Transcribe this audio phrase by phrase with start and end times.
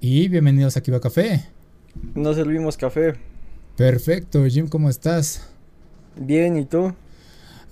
[0.00, 1.44] y bienvenidos a Kiva Café.
[2.14, 3.14] Nos servimos café.
[3.76, 5.48] Perfecto, Jim, ¿cómo estás?
[6.16, 6.94] Bien, ¿y tú?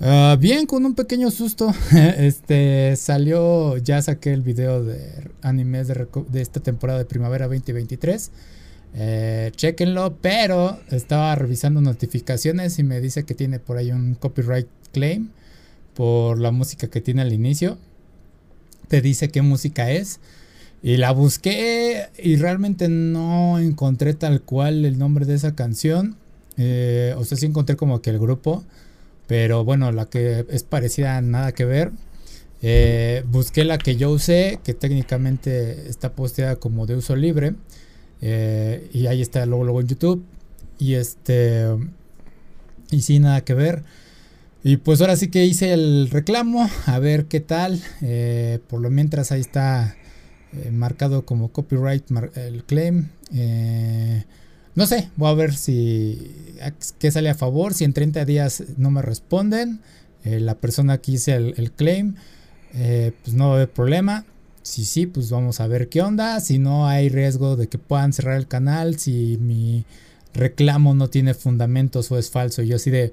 [0.01, 1.73] Ah, bien, con un pequeño susto.
[2.19, 6.07] este salió, ya saqué el video de animes de,
[6.41, 8.31] esta temporada de primavera 2023.
[8.95, 14.69] Eh, chequenlo, pero estaba revisando notificaciones y me dice que tiene por ahí un copyright
[14.93, 15.31] claim
[15.95, 17.79] por la música que tiene al inicio.
[18.89, 20.21] Te dice qué música es.
[20.83, 26.17] Y la busqué y realmente no encontré tal cual el nombre de esa canción.
[26.57, 28.65] Eh, o sea, sí encontré como que el grupo.
[29.27, 31.91] Pero bueno, la que es parecida nada que ver.
[32.63, 37.55] Eh, busqué la que yo usé, que técnicamente está posteada como de uso libre.
[38.21, 40.25] Eh, y ahí está luego, luego en YouTube.
[40.79, 41.67] Y este.
[42.91, 43.83] Y sin nada que ver.
[44.63, 46.71] Y pues ahora sí que hice el reclamo.
[46.87, 47.83] A ver qué tal.
[48.69, 49.98] Por lo mientras ahí está
[50.73, 52.05] marcado como copyright
[52.37, 53.09] el claim.
[54.79, 56.31] No sé, voy a ver si
[57.01, 57.75] qué sale a favor.
[57.75, 59.81] Si en 30 días no me responden,
[60.23, 62.15] eh, la persona que hice el, claim,
[62.75, 64.25] eh, pues no va a haber problema.
[64.63, 66.39] Si sí, pues vamos a ver qué onda.
[66.41, 69.85] Si no hay riesgo de que puedan cerrar el canal, si mi
[70.33, 72.63] reclamo no tiene fundamentos o es falso.
[72.63, 73.13] Yo así de,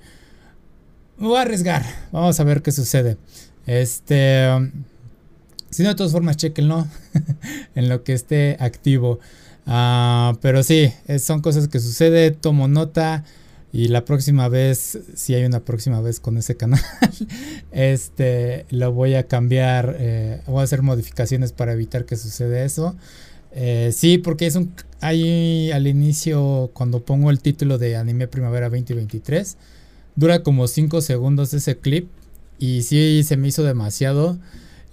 [1.17, 1.83] me voy a arriesgar.
[2.11, 3.17] Vamos a ver qué sucede.
[3.65, 4.45] Este,
[5.69, 6.87] si no, de todas formas, chequenlo
[7.75, 9.19] en lo que esté activo.
[9.65, 13.23] Ah, pero sí, son cosas que sucede, tomo nota
[13.75, 16.79] y la próxima vez, si hay una próxima vez con ese canal,
[17.73, 22.95] este, lo voy a cambiar, eh, voy a hacer modificaciones para evitar que suceda eso.
[23.51, 24.71] Eh, sí, porque es un,
[25.01, 29.57] ahí al inicio, cuando pongo el título de Anime Primavera 2023,
[30.15, 32.07] dura como 5 segundos ese clip
[32.57, 34.37] y sí se me hizo demasiado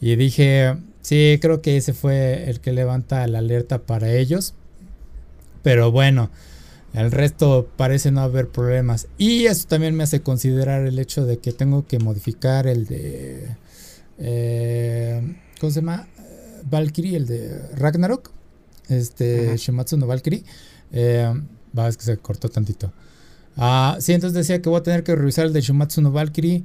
[0.03, 4.53] y dije, sí, creo que ese fue el que levanta la alerta para ellos.
[5.62, 6.28] Pero bueno,
[6.92, 9.07] el resto parece no haber problemas.
[9.17, 13.57] Y eso también me hace considerar el hecho de que tengo que modificar el de...
[14.18, 16.08] Eh, ¿Cómo se llama?
[16.68, 18.33] Valkyrie, el de Ragnarok.
[18.89, 20.42] Este, Shimatsu no Valkyrie.
[20.91, 21.33] Eh,
[21.79, 22.92] va, es que se cortó tantito.
[23.57, 26.64] Ah, sí, entonces decía que voy a tener que revisar el de Shimatsu no Valkyrie.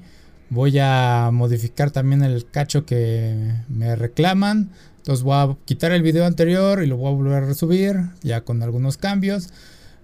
[0.49, 4.71] Voy a modificar también el cacho que me reclaman.
[4.97, 8.41] Entonces voy a quitar el video anterior y lo voy a volver a resubir ya
[8.41, 9.49] con algunos cambios.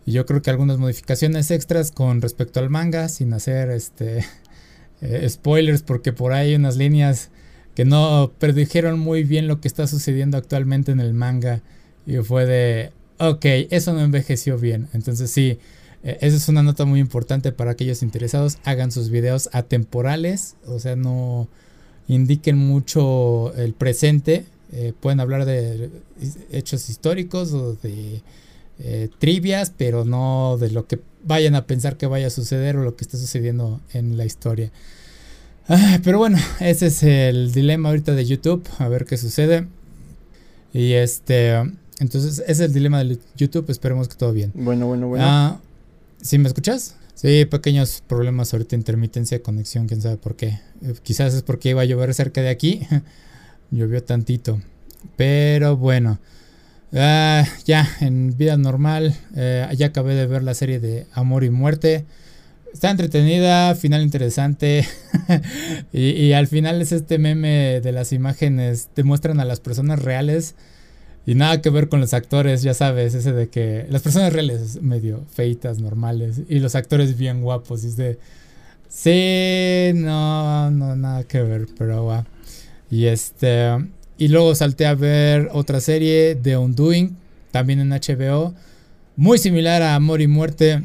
[0.06, 4.26] Y yo creo que algunas modificaciones extras con respecto al manga sin hacer este
[5.02, 7.30] eh, spoilers porque por ahí hay unas líneas
[7.74, 11.62] que no predijeron muy bien lo que está sucediendo actualmente en el manga
[12.06, 14.90] y fue de ok, eso no envejeció bien.
[14.94, 15.60] Entonces sí,
[16.04, 18.58] eh, esa es una nota muy importante para aquellos interesados.
[18.64, 21.48] Hagan sus videos atemporales, o sea, no
[22.08, 25.92] indiquen mucho el presente eh, pueden hablar de
[26.52, 28.24] hechos históricos o de
[28.80, 32.84] eh, trivias, pero no de lo que vayan a pensar que vaya a suceder o
[32.84, 34.72] lo que está sucediendo en la historia.
[35.68, 39.68] Ah, pero bueno, ese es el dilema ahorita de YouTube, a ver qué sucede.
[40.74, 41.54] Y este,
[42.00, 44.52] entonces ese es el dilema de YouTube, esperemos que todo bien.
[44.56, 45.24] Bueno, bueno, bueno.
[45.24, 45.60] Ah,
[46.24, 46.96] ¿Sí me escuchas?
[47.16, 50.62] Sí, pequeños problemas ahorita, intermitencia de conexión, quién sabe por qué.
[50.82, 52.88] Eh, quizás es porque iba a llover cerca de aquí.
[53.72, 54.62] Llovió tantito.
[55.18, 56.20] Pero bueno.
[56.94, 59.14] Ah, ya, en vida normal.
[59.36, 62.06] Eh, ya acabé de ver la serie de Amor y Muerte.
[62.74, 64.88] Está entretenida, final interesante.
[65.92, 68.88] y, al final es este meme de las imágenes.
[68.94, 70.56] Te muestran a las personas reales.
[71.26, 74.82] Y nada que ver con los actores, ya sabes, ese de que las personas reales
[74.82, 76.42] medio feitas, normales.
[76.50, 77.84] Y los actores bien guapos.
[77.84, 78.20] Y es de...
[78.90, 82.26] Sí, no, no, nada que ver, pero va.
[82.92, 83.70] Y este.
[84.20, 87.18] Y luego salté a ver otra serie de Undoing,
[87.50, 88.54] también en HBO.
[89.16, 90.84] Muy similar a Amor y Muerte.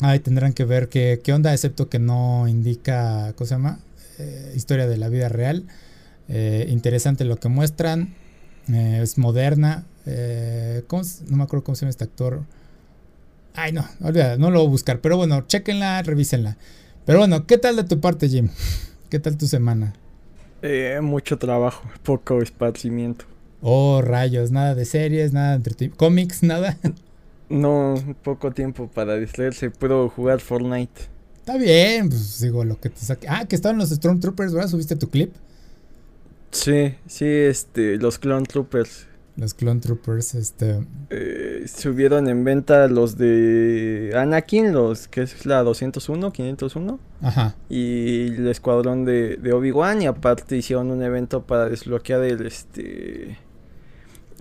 [0.00, 3.78] Ahí tendrán que ver qué, onda, excepto que no indica, ¿cómo se llama?
[4.18, 5.64] Eh, historia de la vida real.
[6.28, 8.14] Eh, interesante lo que muestran.
[8.72, 9.84] Eh, es moderna.
[10.06, 12.42] no me acuerdo cómo se llama este actor.
[13.54, 15.00] Ay, no, olvida, no lo voy a buscar.
[15.00, 16.56] Pero bueno, chequenla, revísenla.
[17.04, 18.50] Pero bueno, ¿qué tal de tu parte, Jim?
[19.10, 19.94] ¿Qué tal tu semana?
[20.62, 23.24] Eh, mucho trabajo, poco esparcimiento.
[23.62, 26.76] Oh, rayos, nada de series, nada de cómics, nada.
[27.48, 31.02] No, poco tiempo para distraerse, puedo jugar Fortnite.
[31.38, 33.28] Está bien, pues digo lo que te saque.
[33.28, 34.68] Ah, que estaban los Stormtroopers, ¿verdad?
[34.68, 35.32] ¿Subiste tu clip?
[36.50, 39.06] Sí, sí, este, los Clone Troopers.
[39.36, 40.86] Los Clone Troopers, este.
[41.10, 46.98] Eh, subieron en venta los de Anakin, los que es la 201, 501.
[47.20, 47.54] Ajá.
[47.68, 50.00] Y el escuadrón de, de Obi-Wan.
[50.00, 53.36] Y aparte hicieron un evento para desbloquear el este.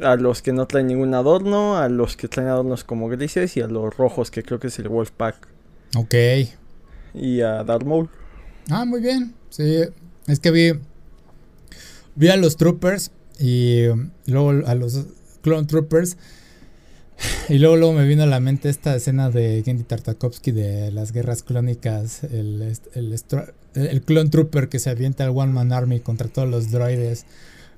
[0.02, 3.62] a los que no traen ningún adorno, a los que traen adornos como grises y
[3.62, 5.36] a los rojos, que creo que es el Wolfpack.
[5.98, 6.16] Ok.
[7.14, 8.10] Y a Darth Maul.
[8.70, 9.36] Ah, muy bien.
[9.50, 9.82] Sí,
[10.28, 10.72] es que vi,
[12.16, 13.84] vi a los Troopers y
[14.26, 15.06] luego a los
[15.42, 16.18] Clone Troopers.
[17.48, 21.14] Y luego, luego me vino a la mente esta escena de Gendy Tartakovsky de las
[21.14, 23.16] guerras clónicas, el, el,
[23.76, 27.26] el, Clone Trooper que se avienta al One Man Army contra todos los droides.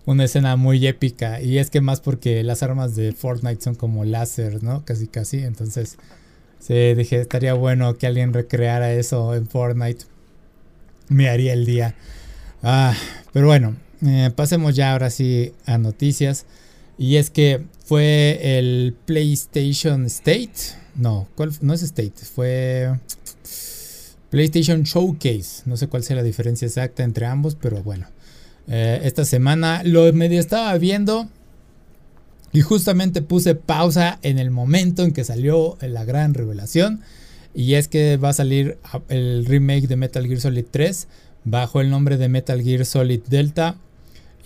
[0.07, 1.41] Una escena muy épica.
[1.41, 4.85] Y es que más porque las armas de Fortnite son como láser, ¿no?
[4.85, 5.39] Casi, casi.
[5.43, 5.97] Entonces,
[6.59, 10.05] sí, dije, estaría bueno que alguien recreara eso en Fortnite.
[11.09, 11.93] Me haría el día.
[12.63, 12.95] Ah,
[13.33, 13.75] pero bueno,
[14.05, 16.45] eh, pasemos ya ahora sí a noticias.
[16.97, 20.75] Y es que fue el PlayStation State.
[20.95, 21.27] No,
[21.61, 22.91] no es State, fue
[24.29, 25.63] PlayStation Showcase.
[25.65, 28.07] No sé cuál sea la diferencia exacta entre ambos, pero bueno.
[28.67, 31.27] Eh, esta semana lo medio estaba viendo.
[32.51, 37.01] Y justamente puse pausa en el momento en que salió la gran revelación.
[37.53, 38.77] Y es que va a salir
[39.09, 41.07] el remake de Metal Gear Solid 3
[41.43, 43.77] bajo el nombre de Metal Gear Solid Delta.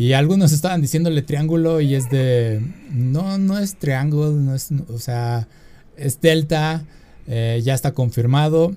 [0.02, 2.60] Y algunos estaban diciéndole triángulo y es de...
[2.90, 4.70] No, no es triángulo, no es...
[4.90, 5.48] O sea,
[5.96, 6.84] es Delta,
[7.28, 8.76] eh, ya está confirmado.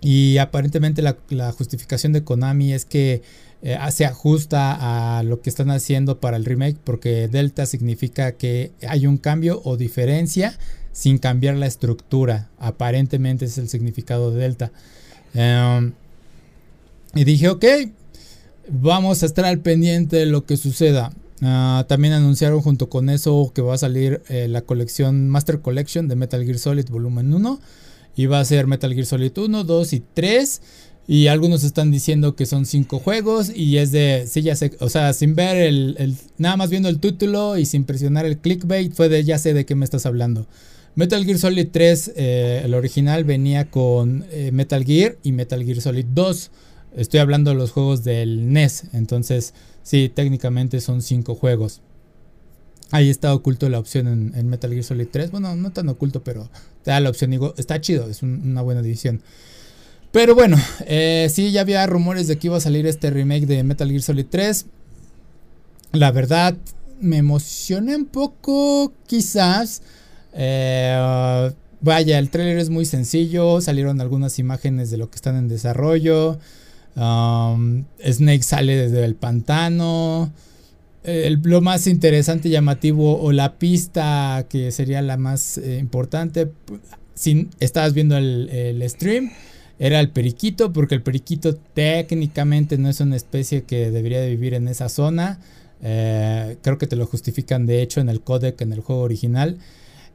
[0.00, 3.22] Y aparentemente la, justificación de Konami es que
[3.62, 8.70] eh, se ajusta a lo que están haciendo para el remake porque Delta significa que
[8.86, 10.56] hay un cambio o diferencia
[10.92, 12.50] sin cambiar la estructura.
[12.60, 14.70] Aparentemente es el significado de Delta.
[15.34, 15.92] Em,
[17.16, 17.64] y dije, ok,
[18.68, 21.12] vamos a estar al pendiente de lo que suceda.
[21.42, 26.08] Ah, también anunciaron junto con eso que va a salir eh, la colección Master Collection
[26.08, 27.60] de Metal Gear Solid Volumen 1.
[28.16, 30.62] Y va a ser Metal Gear Solid 1, 2 y 3.
[31.06, 33.50] Y algunos están diciendo que son 5 juegos.
[33.54, 37.00] Y es de, sí, ya sé, o sea, sin ver el, nada más viendo el
[37.00, 40.46] título y sin presionar el clickbait, fue de ya sé de qué me estás hablando.
[40.94, 45.80] Metal Gear Solid 3, eh, el original venía con eh, Metal Gear y Metal Gear
[45.80, 46.50] Solid 2.
[46.94, 48.84] Estoy hablando de los juegos del NES.
[48.92, 51.80] Entonces, sí, técnicamente son 5 juegos.
[52.90, 55.30] Ahí está oculto la opción en, Metal Gear Solid 3.
[55.30, 56.48] Bueno, no tan oculto, pero
[56.82, 57.30] te da la opción.
[57.30, 59.20] Digo, está chido, es una buena edición.
[60.12, 60.56] Pero bueno,
[60.86, 64.02] eh, sí, ya había rumores de que iba a salir este remake de Metal Gear
[64.02, 64.66] Solid 3.
[65.92, 66.56] La verdad,
[67.00, 69.82] me emocioné un poco, quizás.
[70.32, 71.50] Eh,
[71.80, 73.60] vaya, el trailer es muy sencillo.
[73.60, 76.38] Salieron algunas imágenes de lo que están en desarrollo.
[76.96, 80.32] Um, Snake sale desde el pantano.
[81.04, 86.50] lo más interesante llamativo o la pista que sería la más eh, importante,
[87.14, 89.30] si estabas viendo el, stream,
[89.78, 94.54] era el periquito, porque el periquito técnicamente no es una especie que debería de vivir
[94.54, 95.40] en esa zona.
[95.82, 99.58] Eh, creo que te lo justifican de hecho en el codec, en el juego original.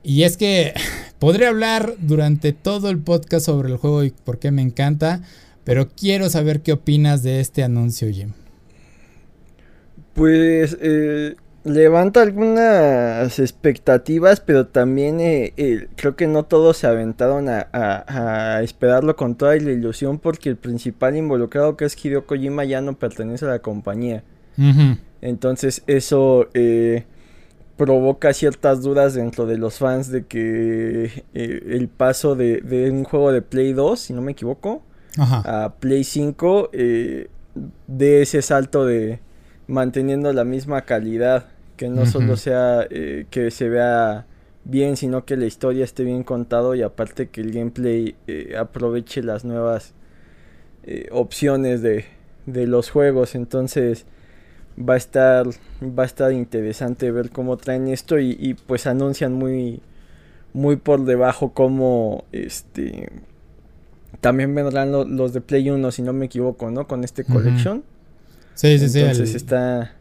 [0.03, 0.73] Y es que
[1.19, 5.21] podría hablar durante todo el podcast sobre el juego y por qué me encanta.
[5.63, 8.31] Pero quiero saber qué opinas de este anuncio, Jim.
[10.13, 18.59] Pues eh, levanta algunas expectativas, pero también eh, creo que no todos se aventaron a,
[18.63, 22.97] esperarlo con toda la ilusión porque el principal involucrado que es Hideo Kojima ya no
[22.97, 24.23] pertenece a la compañía.
[25.21, 27.05] Entonces eso eh,
[27.77, 33.31] provoca ciertas dudas dentro de los fans de que el paso de, de, un juego
[33.31, 34.83] de Play 2, si no me equivoco,
[35.17, 37.29] a Play 5 eh,
[37.87, 39.19] de ese salto de
[39.67, 41.47] manteniendo la misma calidad,
[41.77, 44.25] que no solo sea eh, que se vea
[44.65, 49.23] bien, sino que la historia esté bien contado y aparte que el gameplay eh, aproveche
[49.23, 49.93] las nuevas
[51.11, 52.05] opciones de,
[52.47, 53.35] de los juegos.
[53.35, 54.05] Entonces
[54.77, 55.45] va a estar
[55.83, 59.81] va a estar interesante ver cómo traen esto y, y pues anuncian muy
[60.53, 63.09] muy por debajo cómo este
[64.21, 66.87] también vendrán los de Play 1, si no me equivoco, ¿no?
[66.87, 67.83] Con este collection.
[68.55, 68.99] Sí, sí, sí.
[68.99, 69.95] Entonces está.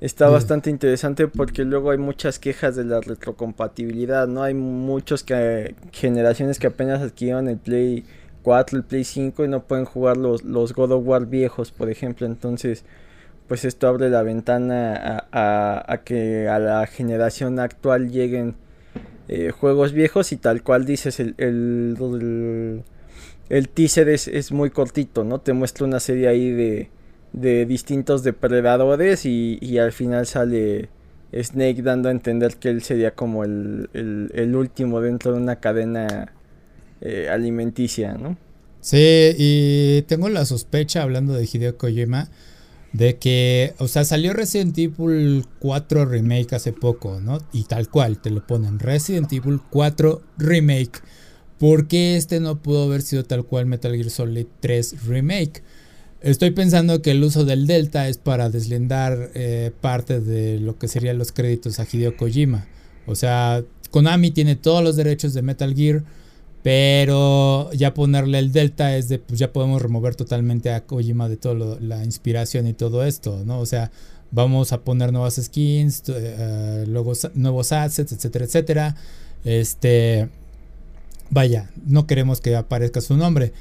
[0.00, 4.42] Está bastante interesante porque luego hay muchas quejas de la retrocompatibilidad, ¿no?
[4.42, 8.04] Hay muchos que, generaciones que apenas adquirieron el Play
[8.42, 11.88] 4, el Play 5 y no pueden jugar los, los God of War viejos, por
[11.88, 12.26] ejemplo.
[12.26, 12.84] Entonces,
[13.46, 18.56] pues esto abre la ventana a, a que a la generación actual lleguen
[19.28, 22.82] eh, juegos viejos y tal cual dices, el, el,
[23.48, 25.40] el, teaser es, es, muy cortito, ¿no?
[25.40, 26.90] Te muestra una serie ahí de,
[27.32, 30.88] de distintos depredadores y, y, al final sale
[31.32, 36.32] Snake dando a entender que él sería como el, el último dentro de una cadena
[37.04, 38.36] eh, alimenticia, ¿no?
[38.80, 42.28] Sí, y tengo la sospecha, hablando de Hideo Kojima,
[42.92, 47.38] de que, o sea, salió Resident Evil 4 Remake hace poco, ¿no?
[47.52, 51.00] Y tal cual, te lo ponen, Resident Evil 4 Remake.
[51.58, 55.62] ¿Por qué este no pudo haber sido tal cual Metal Gear Solid 3 Remake?
[56.20, 60.86] Estoy pensando que el uso del Delta es para deslindar eh, parte de lo que
[60.86, 62.66] serían los créditos a Hideo Kojima.
[63.06, 66.04] O sea, Konami tiene todos los derechos de Metal Gear,
[66.62, 71.36] pero ya ponerle el Delta es de, pues ya podemos remover totalmente a Kojima de
[71.36, 73.58] toda la inspiración y todo esto, ¿no?
[73.58, 73.90] O sea,
[74.30, 76.86] vamos a poner nuevas skins, eh,
[77.34, 78.96] nuevos assets, etcétera, etcétera.
[79.44, 80.28] Este,
[81.30, 83.52] vaya, no queremos que aparezca su nombre.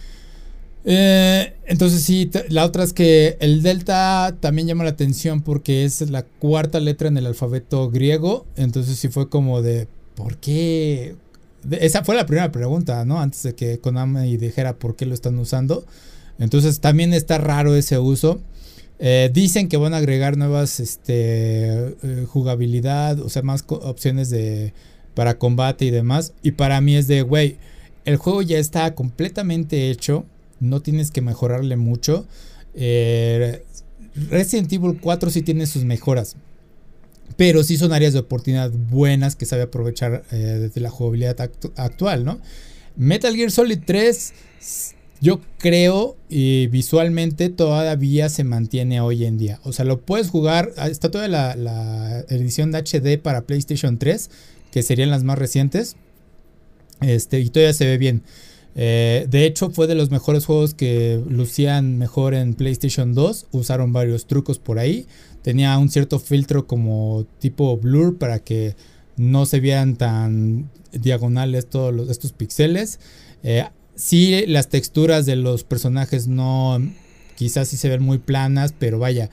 [0.84, 6.10] Eh, entonces sí, la otra es que el delta también llama la atención porque es
[6.10, 8.46] la cuarta letra en el alfabeto griego.
[8.56, 11.16] Entonces sí fue como de, ¿por qué?
[11.70, 13.20] Esa fue la primera pregunta, ¿no?
[13.20, 15.86] Antes de que Konami dijera por qué lo están usando.
[16.40, 18.42] Entonces también está raro ese uso.
[19.04, 24.74] Eh, dicen que van a agregar nuevas este, eh, jugabilidad, o sea, más opciones de,
[25.16, 26.34] para combate y demás.
[26.44, 27.58] Y para mí es de, güey,
[28.06, 30.26] el juego ya está completamente hecho,
[30.60, 32.28] no tienes que mejorarle mucho.
[32.76, 33.64] Eh,
[34.30, 36.36] Resident Evil 4 sí tiene sus mejoras,
[37.38, 41.40] pero sí son áreas de oportunidad buenas que sabe aprovechar eh, desde la jugabilidad
[41.76, 42.40] actual, ¿no?
[42.96, 44.34] Metal Gear Solid 3,
[45.22, 49.60] yo creo y visualmente todavía se mantiene hoy en día.
[49.64, 53.98] O sea, lo puedes jugar, ah, está toda la, la edición de HD para PlayStation
[53.98, 54.30] 3,
[54.72, 55.96] que serían las más recientes.
[57.02, 58.24] Este, y todavía se ve bien.
[58.76, 63.48] Eh, de hecho, fue de los mejores juegos que lucían mejor en PlayStation 2.
[63.52, 65.08] Usaron varios trucos por ahí.
[65.42, 68.76] Tenía un cierto filtro como tipo blur para que
[69.18, 73.00] no se vieran tan diagonales todos estos píxeles.
[73.44, 76.80] Eh, sí, las texturas de los personajes no,
[77.36, 79.30] quizás sí se ven muy planas, pero vaya,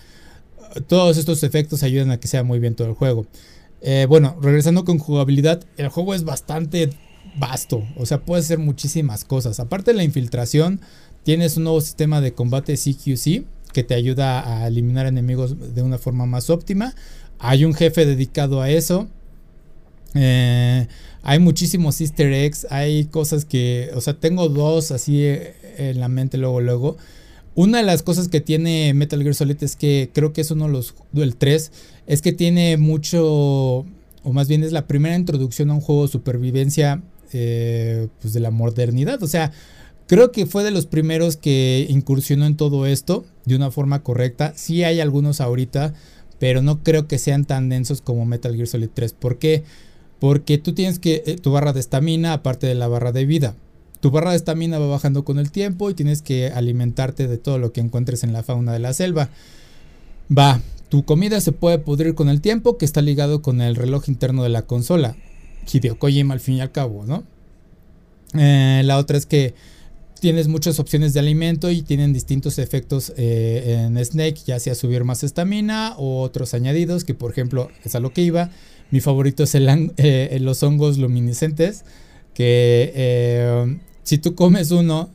[0.87, 3.27] todos estos efectos ayudan a que sea muy bien todo el juego.
[3.81, 6.91] Eh, bueno, regresando con jugabilidad, el juego es bastante
[7.39, 9.61] vasto, o sea, puede hacer muchísimas cosas.
[9.61, 10.81] Aparte de la infiltración,
[11.23, 13.45] tienes un nuevo sistema de combate CQC
[13.79, 16.97] que te ayuda a eliminar enemigos de una forma más óptima.
[17.39, 19.07] Hay un jefe dedicado a eso.
[20.17, 20.89] Eh,
[21.23, 26.39] hay muchísimos easter eggs, hay cosas que, o sea, tengo dos así en la mente
[26.39, 26.97] luego, luego.
[27.55, 30.67] Una de las cosas que tiene Metal Gear Solid es que creo que es uno
[30.67, 31.71] de los, del 3,
[32.09, 36.09] es que tiene mucho, o más bien es la primera introducción a un juego de
[36.09, 37.01] supervivencia
[37.33, 39.23] eh, pues de la modernidad.
[39.23, 39.53] O sea,
[40.09, 44.53] creo que fue de los primeros que incursionó en todo esto de una forma correcta.
[44.57, 45.95] Sí hay algunos ahorita,
[46.41, 49.13] pero no creo que sean tan densos como Metal Gear Solid 3.
[49.13, 49.63] ¿Por qué?
[50.19, 53.55] Porque tú tienes que eh, tu barra de estamina aparte de la barra de vida.
[54.01, 57.59] Tu barra de estamina va bajando con el tiempo y tienes que alimentarte de todo
[57.59, 59.29] lo que encuentres en la fauna de la selva.
[60.37, 64.09] Va, tu comida se puede pudrir con el tiempo que está ligado con el reloj
[64.09, 65.17] interno de la consola.
[65.71, 67.25] Hideo Kojima al fin y al cabo, ¿no?
[68.35, 69.55] Eh, la otra es que
[70.21, 75.05] tienes muchas opciones de alimento y tienen distintos efectos eh, en Snake, ya sea subir
[75.05, 78.51] más estamina o otros añadidos, que por ejemplo es a lo que iba.
[78.91, 81.85] Mi favorito es el, eh, los hongos luminiscentes,
[82.35, 85.11] que si tú comes uno,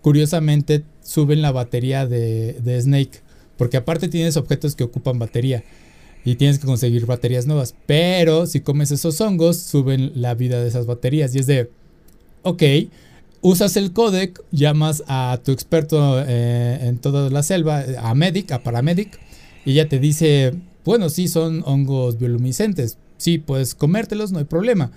[0.00, 3.20] curiosamente suben la batería de, de Snake.
[3.56, 5.62] Porque aparte tienes objetos que ocupan batería
[6.24, 7.74] y tienes que conseguir baterías nuevas.
[7.84, 11.34] Pero si comes esos hongos, suben la vida de esas baterías.
[11.34, 11.70] Y es de,
[12.42, 12.62] ok,
[13.42, 18.62] usas el codec, llamas a tu experto eh, en toda la selva, a Medic, a
[18.62, 19.18] Paramedic,
[19.64, 20.54] y ella te dice,
[20.84, 22.98] bueno, sí, son hongos bioluminescentes.
[23.16, 24.92] Sí, puedes comértelos, no hay problema.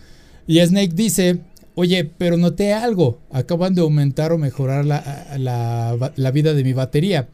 [0.47, 1.39] Y Snake dice,
[1.75, 6.73] oye, pero noté algo, acaban de aumentar o mejorar la, la, la vida de mi
[6.73, 7.27] batería.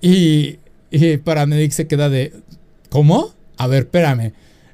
[0.00, 0.58] Y,
[0.90, 2.32] y Paramedic se queda de,
[2.90, 3.32] ¿cómo?
[3.56, 4.32] A ver, espérame.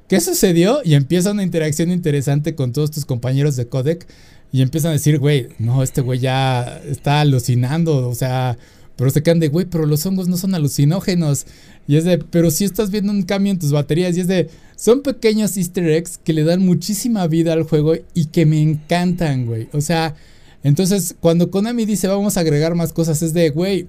[0.08, 0.80] ¿Qué sucedió?
[0.84, 4.06] Y empieza una interacción interesante con todos tus compañeros de codec.
[4.54, 8.08] Y empiezan a decir, güey, no, este güey ya está alucinando.
[8.08, 8.56] O sea,
[8.94, 11.44] pero se quedan de, güey, pero los hongos no son alucinógenos.
[11.88, 14.16] Y es de, pero si estás viendo un cambio en tus baterías.
[14.16, 18.26] Y es de, son pequeños easter eggs que le dan muchísima vida al juego y
[18.26, 19.66] que me encantan, güey.
[19.72, 20.14] O sea,
[20.62, 23.88] entonces cuando Konami dice, vamos a agregar más cosas, es de, güey,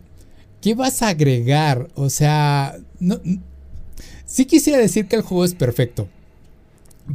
[0.61, 1.89] ¿qué vas a agregar?
[1.93, 3.21] O sea, no,
[4.25, 6.09] sí quisiera decir que el juego es perfecto.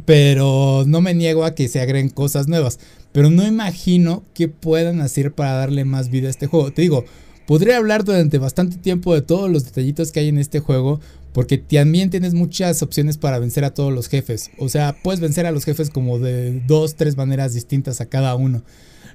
[0.05, 2.79] Pero no me niego a que se agreguen cosas nuevas.
[3.11, 6.71] Pero no imagino qué puedan hacer para darle más vida a este juego.
[6.71, 7.05] Te digo,
[7.45, 10.99] podría hablar durante bastante tiempo de todos los detallitos que hay en este juego.
[11.33, 14.51] Porque también tienes muchas opciones para vencer a todos los jefes.
[14.57, 18.35] O sea, puedes vencer a los jefes como de dos, tres maneras distintas a cada
[18.35, 18.63] uno.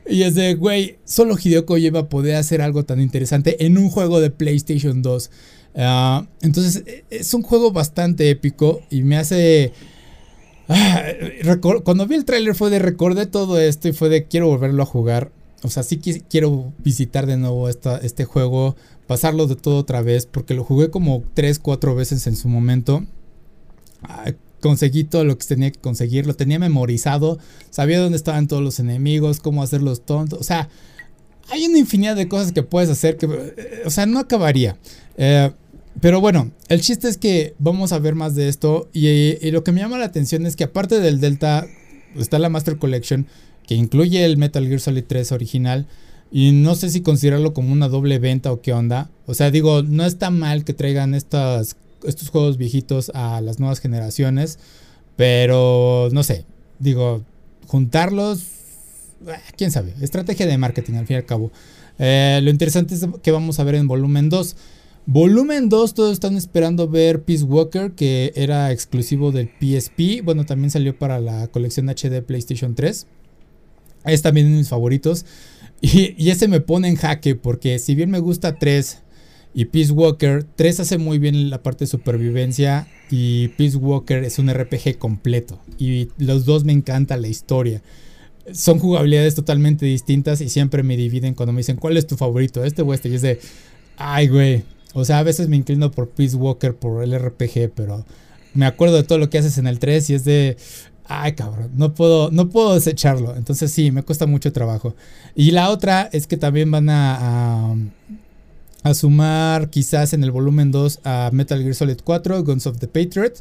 [0.09, 4.21] Y es de, güey, solo Hideo Kojima poder hacer algo tan interesante en un juego
[4.21, 5.31] de PlayStation 2.
[5.77, 9.73] Ah, entonces e, es un juego bastante épico y me hace...
[11.85, 14.87] Cuando vi el tráiler fue de recordé todo esto y fue de quiero volverlo a
[14.87, 15.31] jugar.
[15.63, 20.27] O sea, sí quiero visitar de nuevo esta, este juego, pasarlo de todo otra vez,
[20.27, 23.05] porque lo jugué como 3, 4 veces en su momento.
[24.61, 27.39] Conseguí todo lo que tenía que conseguir, lo tenía memorizado,
[27.71, 30.39] sabía dónde estaban todos los enemigos, cómo hacerlos tontos.
[30.41, 30.69] O sea,
[31.51, 34.77] hay una infinidad de cosas que puedes hacer que, eh, o sea, no acabaría.
[35.17, 35.53] Eh,
[36.01, 38.89] pero bueno, el chiste es que vamos a ver más de esto.
[38.93, 41.67] Y, lo que me llama la atención es que aparte del Delta,
[42.17, 43.27] está la Master Collection,
[43.67, 45.87] que incluye el Metal Gear Solid 3 original.
[46.31, 49.11] Y no sé si considerarlo como una doble venta o qué onda.
[49.27, 51.77] O sea, digo, no está mal que traigan estos
[52.31, 54.59] juegos viejitos a las nuevas generaciones.
[55.17, 56.45] Pero no sé,
[56.79, 57.25] digo,
[57.67, 58.45] juntarlos,
[59.29, 59.95] ah, quién sabe.
[60.03, 61.51] Estrategia de marketing al fin y al cabo.
[61.99, 64.57] Eh, lo interesante es que vamos a ver en volumen 2.
[65.09, 70.25] Volumen 2, todos están esperando ver Peace Walker, que era exclusivo del PSP.
[70.25, 73.07] Bueno, también salió para la colección HD PlayStation 3.
[74.05, 75.25] Es también de mis favoritos.
[75.83, 79.03] Y, ese me pone en jaque, porque si bien me gusta 3
[79.53, 84.39] y Peace Walker, 3 hace muy bien la parte de supervivencia y Peace Walker es
[84.39, 85.61] un RPG completo.
[85.79, 87.83] Y los dos me encanta la historia.
[88.53, 92.65] Son jugabilidades totalmente distintas y siempre me dividen cuando me dicen, ¿cuál es tu favorito?
[92.65, 93.11] Este o este.
[93.11, 93.39] Y es de,
[93.99, 94.65] ay, güey,
[94.99, 98.07] o sea, a veces me inclino por Peace Walker, por el RPG, pero
[98.55, 100.57] me acuerdo de todo lo que haces en el 3 y es de,
[101.05, 103.37] ay cabrón, no puedo, no puedo desecharlo.
[103.37, 104.97] Entonces sí, me cuesta mucho trabajo.
[105.35, 107.77] Y la otra es que también van a,
[108.85, 112.89] a, sumar quizás en el volumen 2 a Metal Gear Solid 4, Guns of the
[112.89, 113.35] Patriot.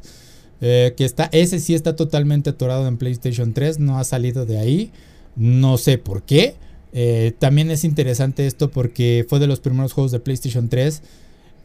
[0.60, 4.58] Eh, que está, ese sí está totalmente atorado en PlayStation 3, no ha salido de
[4.58, 4.92] ahí.
[5.38, 6.56] No sé por qué.
[6.92, 11.02] Eh, también es interesante esto porque fue de los primeros juegos de PlayStation 3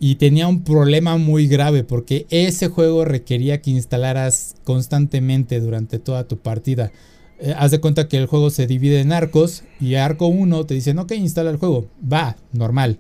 [0.03, 6.25] y tenía un problema muy grave porque ese juego requería que instalaras constantemente durante toda
[6.25, 6.91] tu partida.
[7.39, 10.73] Eh, haz de cuenta que el juego se divide en arcos y arco 1 te
[10.73, 11.87] dicen, ok, instala el juego.
[12.11, 12.99] Va, normal.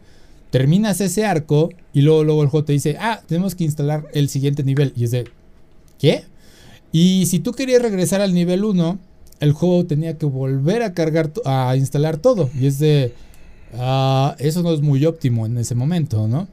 [0.50, 4.28] Terminas ese arco y luego, luego el juego te dice, ah, tenemos que instalar el
[4.28, 4.92] siguiente nivel.
[4.94, 5.24] Y es de,
[5.98, 6.24] ¿qué?
[6.92, 8.98] Y si tú querías regresar al nivel 1,
[9.40, 12.50] el juego tenía que volver a cargar, a instalar todo.
[12.60, 13.14] Y es de,
[13.78, 16.46] ah, eso no es muy óptimo en ese momento, ¿no?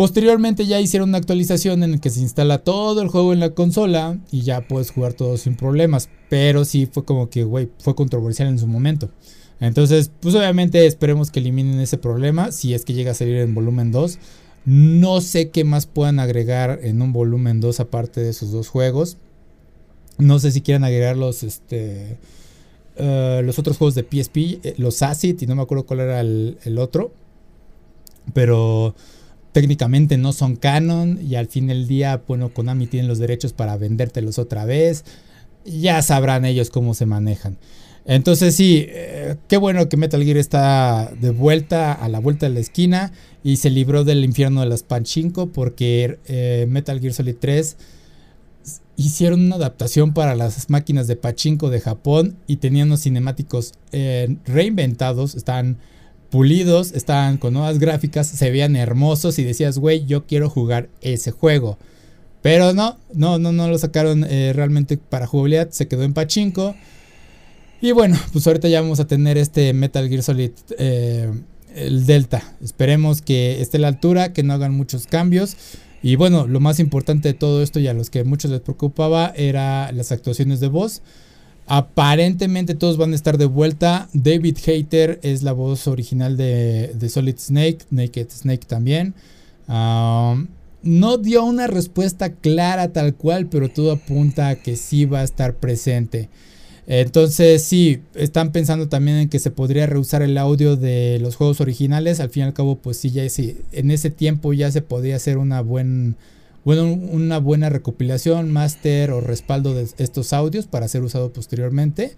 [0.00, 3.50] Posteriormente ya hicieron una actualización en la que se instala todo el juego en la
[3.50, 6.08] consola y ya puedes jugar todo sin problemas.
[6.30, 9.10] Pero sí fue como que, güey, fue controversial en su momento.
[9.60, 13.54] Entonces, pues obviamente esperemos que eliminen ese problema si es que llega a salir en
[13.54, 14.18] volumen 2.
[14.64, 19.18] No sé qué más puedan agregar en un volumen 2 aparte de esos dos juegos.
[20.16, 22.16] No sé si quieran agregar los, este,
[22.96, 26.22] eh, los otros juegos de PSP, eh, los Acid y no me acuerdo cuál era
[26.22, 27.12] el, el otro.
[28.32, 28.94] Pero
[29.52, 33.76] técnicamente no son canon y al fin del día, bueno, Konami tiene los derechos para
[33.76, 35.04] vendértelos otra vez.
[35.64, 37.58] Ya sabrán ellos cómo se manejan.
[38.06, 42.54] Entonces sí, eh, qué bueno que Metal Gear está de vuelta a la vuelta de
[42.54, 43.12] la esquina
[43.44, 47.76] y se libró del infierno de las Panchinko porque eh, Metal Gear Solid 3
[48.96, 54.36] hicieron una adaptación para las máquinas de Pachinko de Japón y tenían unos cinemáticos eh,
[54.44, 55.78] reinventados, están
[56.30, 61.32] pulidos, estaban con nuevas gráficas, se veían hermosos y decías, güey, yo quiero jugar ese
[61.32, 61.76] juego.
[62.42, 66.74] Pero no, no, no, no lo sacaron eh, realmente para jugabilidad, se quedó en pachinko.
[67.82, 71.30] Y bueno, pues ahorita ya vamos a tener este Metal Gear Solid, eh,
[71.74, 72.42] el Delta.
[72.62, 75.56] Esperemos que esté a la altura, que no hagan muchos cambios.
[76.02, 79.32] Y bueno, lo más importante de todo esto y a los que muchos les preocupaba
[79.36, 81.02] era las actuaciones de voz.
[81.72, 84.08] Aparentemente todos van a estar de vuelta.
[84.12, 89.14] David Hater es la voz original de, Solid Snake, Naked Snake también.
[89.68, 95.22] No dio una respuesta clara tal cual, pero todo apunta a que sí va a
[95.22, 96.28] estar presente.
[96.88, 101.60] Entonces sí, están pensando también en que se podría reusar el audio de los juegos
[101.60, 102.18] originales.
[102.18, 105.38] Al fin y al cabo, pues sí, ya en ese tiempo ya se podía hacer
[105.38, 106.16] una buena
[106.64, 112.14] bueno, una buena recopilación, máster o respaldo de estos audios para ser usado posteriormente.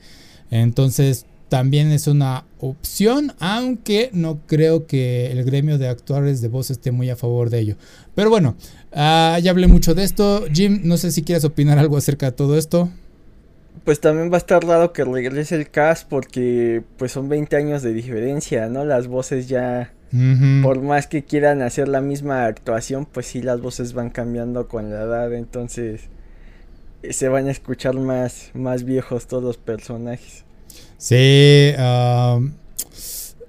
[0.51, 6.71] Entonces también es una opción, aunque no creo que el gremio de actuales de voz
[6.71, 7.77] esté muy a favor de ello.
[8.15, 8.57] Pero bueno,
[8.93, 10.47] ah, ya hablé mucho de esto.
[10.51, 12.91] Jim, no sé si quieres opinar algo acerca de todo esto.
[13.85, 17.83] Pues también va a estar raro que regrese el cast porque pues son 20 años
[17.83, 18.87] de diferencia, ¿no?
[18.87, 19.93] Las voces ya
[20.63, 24.91] por más que quieran hacer la misma actuación, pues sí las voces van cambiando con
[24.91, 26.03] la edad, entonces
[27.03, 30.45] eh, se van a escuchar más, más viejos todos los personajes.
[30.99, 31.73] Sí,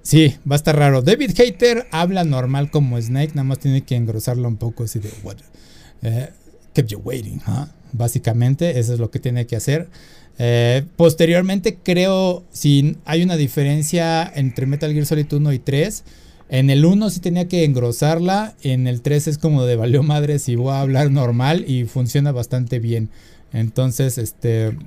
[0.04, 1.02] Sí, va a estar raro.
[1.02, 5.10] David Hater habla normal como Snake, nada más tiene que engrosarlo un poco así de
[5.24, 5.38] what
[6.02, 6.30] eh,
[6.74, 7.42] kept you waiting,
[7.94, 9.88] básicamente eso es lo que tiene que hacer.
[10.40, 16.04] Eh, posteriormente creo si hay una diferencia entre Metal Gear Solid 1 y 3.
[16.54, 20.38] En el 1 sí tenía que engrosarla, en el 3 es como de valió madre
[20.38, 23.10] si voy a hablar normal y funciona bastante bien.
[23.54, 24.78] Entonces, este,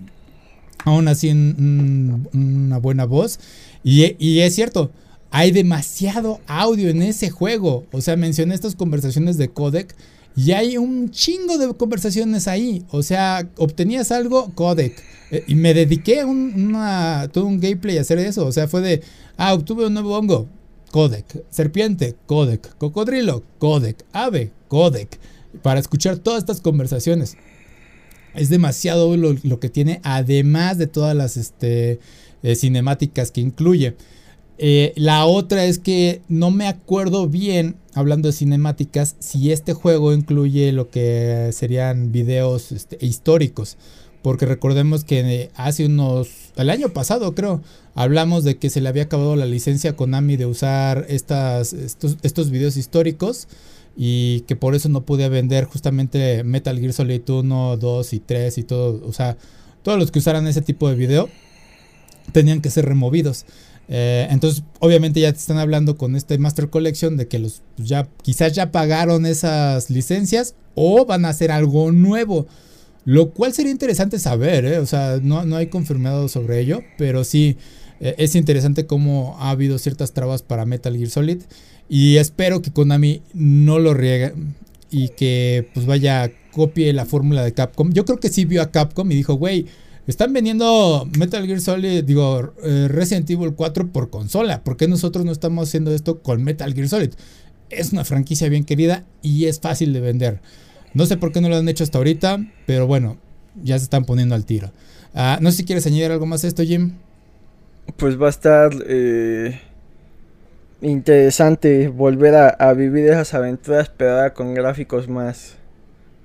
[0.84, 3.40] aún así una buena voz.
[3.82, 4.92] Y, y es cierto,
[5.32, 7.84] hay demasiado audio en ese juego.
[7.90, 9.92] O sea, mencioné estas conversaciones de codec
[10.36, 12.84] y hay un chingo de conversaciones ahí.
[12.92, 15.02] O sea, obtenías algo, codec.
[15.32, 16.76] Eh, y me dediqué un,
[17.32, 18.46] todo un gameplay a hacer eso.
[18.46, 19.02] O sea, fue de,
[19.36, 20.46] ah, obtuve un nuevo hongo,
[20.90, 21.44] codec.
[21.50, 22.76] Serpiente, codec.
[22.78, 24.04] Cocodrilo, codec.
[24.12, 25.18] Ave, codec.
[25.62, 27.36] Para escuchar todas estas conversaciones.
[28.34, 32.00] Es demasiado lo, que tiene, además de todas las este,
[32.42, 33.96] eh, cinemáticas que incluye.
[34.58, 40.12] Eh, la otra es que no me acuerdo bien, hablando de cinemáticas, si este juego
[40.12, 43.76] incluye lo que serían videos este, históricos.
[44.22, 47.62] Porque recordemos que hace unos, el año pasado creo,
[47.94, 52.16] hablamos de que se le había acabado la licencia a Konami de usar estas, estos,
[52.22, 53.48] estos videos históricos
[53.96, 58.58] y que por eso no podía vender justamente Metal Gear Solid 1, 2 y 3
[58.58, 59.36] y todo, o sea,
[59.82, 61.28] todos los que usaran ese tipo de video
[62.32, 63.46] tenían que ser removidos.
[63.88, 68.08] Eh, entonces, obviamente ya te están hablando con este Master Collection de que los ya
[68.22, 72.46] quizás ya pagaron esas licencias o van a hacer algo nuevo.
[73.06, 74.78] Lo cual sería interesante saber, ¿eh?
[74.78, 77.56] o sea, no, no, hay confirmado sobre ello, pero sí
[78.00, 81.38] eh, es interesante cómo ha habido ciertas trabas para Metal Gear Solid
[81.88, 84.34] y espero que Konami no lo riegue
[84.90, 87.92] y que pues vaya copie la fórmula de Capcom.
[87.92, 89.66] Yo creo que sí vio a Capcom y dijo, güey,
[90.08, 94.64] están vendiendo Metal Gear Solid, digo, eh, Resident Evil 4 por consola.
[94.64, 97.10] ¿Por qué nosotros no estamos haciendo esto con Metal Gear Solid?
[97.70, 100.40] Es una franquicia bien querida y es fácil de vender.
[100.96, 103.18] No sé por qué no lo han hecho hasta ahorita, pero bueno,
[103.62, 104.72] ya se están poniendo al tiro.
[105.14, 106.92] Ah, no sé si quieres añadir algo más a esto, Jim.
[107.98, 109.60] Pues va a estar eh,
[110.80, 115.56] interesante volver a, a, vivir esas aventuras, pero con gráficos más,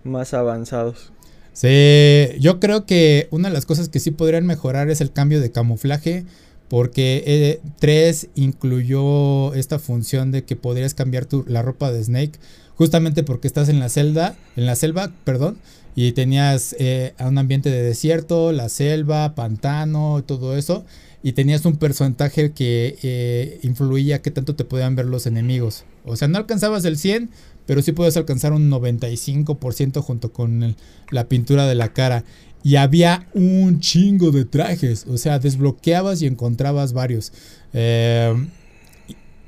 [0.06, 1.12] más avanzados.
[1.52, 5.42] Sí, yo creo que una de las cosas que sí podrían mejorar es el cambio
[5.42, 6.24] de camuflaje.
[6.70, 12.40] Porque 3 eh, incluyó esta función de que podrías cambiar tu, la ropa de Snake.
[12.82, 15.60] Justamente porque estás en la selva, en la selva, perdón.
[15.94, 20.84] Y tenías eh, un ambiente de desierto, la selva, pantano, todo eso.
[21.22, 25.84] Y tenías un porcentaje que eh, influía qué tanto te podían ver los enemigos.
[26.06, 27.30] O sea, no alcanzabas el 100,
[27.68, 30.76] pero sí puedes alcanzar un 95% junto con
[31.12, 32.24] la pintura de la cara.
[32.64, 37.32] Y había un chingo de trajes, o sea, desbloqueabas y encontrabas varios.
[37.74, 38.34] Eh,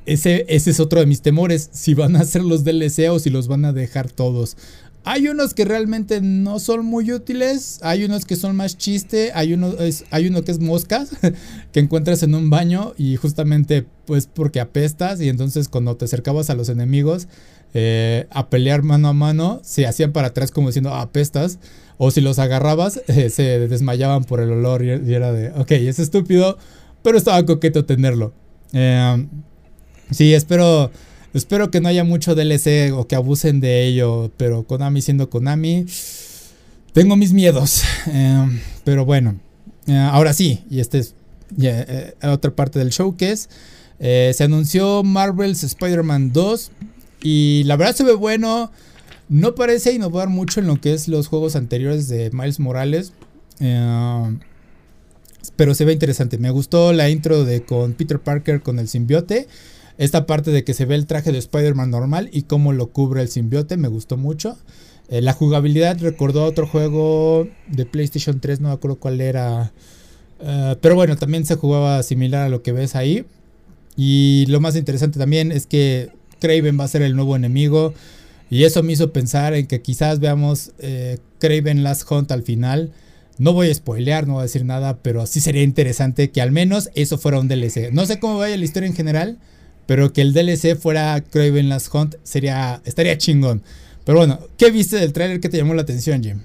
[0.06, 3.30] ese, ese es otro de mis temores, si van a hacer los DLC o si
[3.30, 4.58] los van a dejar todos.
[5.06, 9.54] Hay unos que realmente no son muy útiles, hay unos que son más chiste, hay
[9.54, 9.74] uno,
[10.12, 11.10] hay uno que es moscas
[11.74, 16.50] que encuentras en un baño y justamente pues porque apestas y entonces cuando te acercabas
[16.50, 17.28] a los enemigos
[17.74, 21.60] eh, a pelear mano a mano, se hacían para atrás como diciendo apestas
[21.98, 26.00] o si los agarrabas eh, se desmayaban por el olor y, era de ok, es
[26.00, 26.58] estúpido,
[27.02, 28.34] pero estaba coqueto tenerlo.
[28.72, 29.28] Eh,
[30.13, 30.91] sí, espero...
[31.34, 35.88] Espero que no haya mucho DLC o que abusen de ello, pero Konami siendo Konami,
[36.93, 37.82] tengo mis miedos.
[38.06, 39.39] Em, pero bueno,
[39.88, 41.15] eh, ahora sí, y esta es
[41.60, 43.49] eh, otra parte del showcase.
[43.99, 46.71] Eh, se anunció Marvel's Spider-Man 2
[47.23, 48.71] y la verdad se ve bueno.
[49.28, 53.13] No parece innovar mucho en lo que es los juegos anteriores de Miles Morales.
[53.60, 54.39] Em,
[55.56, 56.38] pero se ve interesante.
[56.38, 59.47] Me gustó la intro de con Peter Parker con el simbiote.
[59.98, 63.22] Esta parte de que se ve el traje de Spider-Man normal y cómo lo cubre
[63.22, 64.58] el simbiote me gustó mucho.
[65.10, 69.72] Eh, la jugabilidad recordó a otro juego de PlayStation 3, no me acuerdo cuál era.
[70.40, 73.26] Eh, pero bueno, también se jugaba similar a lo que ves ahí.
[73.96, 77.94] Y lo más interesante también es que Craven va a ser el nuevo enemigo.
[78.50, 82.92] Y eso me hizo pensar en que quizás veamos eh, Craven Last Hunt al final.
[83.38, 86.52] No voy a spoilear, no voy a decir nada, pero sí sería interesante que al
[86.52, 87.92] menos eso fuera un DLC.
[87.92, 89.40] No sé cómo vaya la historia en general,
[89.86, 93.62] pero que el DLC fuera Craven Last Hunt sería, estaría chingón.
[94.06, 96.41] Pero bueno, ¿qué viste del tráiler que te llamó la atención, Jim?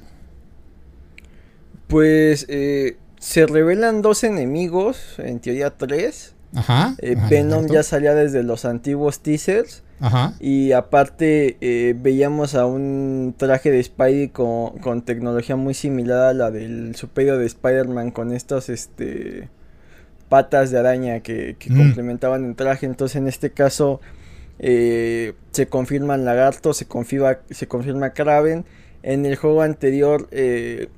[1.89, 6.35] Pues eh, se revelan dos enemigos, en teoría tres.
[6.55, 6.95] Ajá.
[6.99, 9.83] Eh, Venom ya salía desde los antiguos teasers.
[10.01, 10.35] Ajá.
[10.39, 16.33] Y aparte eh, veíamos a un traje de Spidey con, con, tecnología muy similar a
[16.35, 19.49] la del superior de Spider-Man con estos este
[20.29, 21.77] patas de araña que, que Mm.
[21.79, 22.87] complementaban el traje.
[22.87, 24.01] Entonces en este caso
[24.59, 28.65] eh, se confirman Lagarto, se confirma, se confirma Kraven.
[29.03, 30.89] En el juego anterior eh,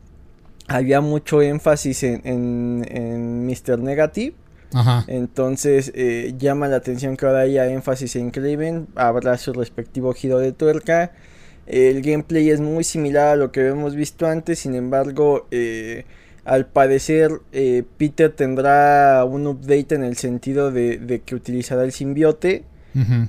[0.68, 3.78] había mucho énfasis en, en, en Mr.
[3.78, 4.34] Negative.
[4.72, 5.04] Ajá.
[5.08, 8.86] Entonces eh, llama la atención que ahora haya énfasis en Kraven.
[8.94, 11.12] Habrá su respectivo giro de tuerca.
[11.66, 14.60] El gameplay es muy similar a lo que hemos visto antes.
[14.60, 16.04] Sin embargo, eh,
[16.50, 21.92] al parecer eh, Peter tendrá un update en el sentido de, de que utilizará el
[21.92, 22.64] simbiote.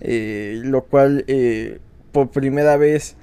[0.02, 1.78] Eh, lo cual eh,
[2.12, 3.16] por primera vez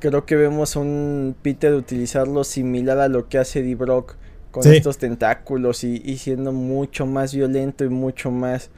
[0.00, 3.74] creo que vemos a un Peter utilizarlo similar a lo que hace D.
[3.74, 4.16] Brock
[4.50, 4.76] con Sí.
[4.76, 8.70] estos tentáculos y, y siendo mucho más violento y mucho más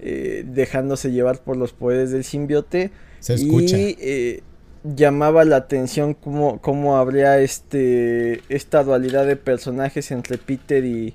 [0.00, 2.90] eh, dejándose llevar por los poderes del simbiote.
[3.20, 3.78] Se escucha.
[3.78, 4.42] Y
[4.84, 11.14] llamaba la atención cómo, cómo habría este esta dualidad de personajes entre Peter y,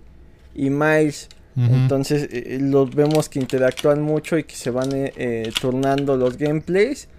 [0.56, 1.30] y Miles.
[1.56, 6.38] Entonces eh, los vemos que interactúan mucho y que se van eh, eh, turnando los
[6.38, 7.10] gameplays.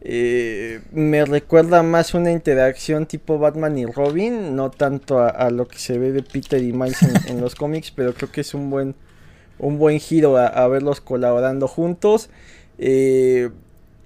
[0.00, 5.66] Eh, me recuerda más una interacción tipo Batman y Robin, no tanto a, a lo
[5.68, 8.54] que se ve de Peter y Miles en, en los cómics, pero creo que es
[8.54, 8.94] un buen,
[9.58, 12.28] un buen giro a, a verlos colaborando juntos.
[12.78, 13.50] Eh,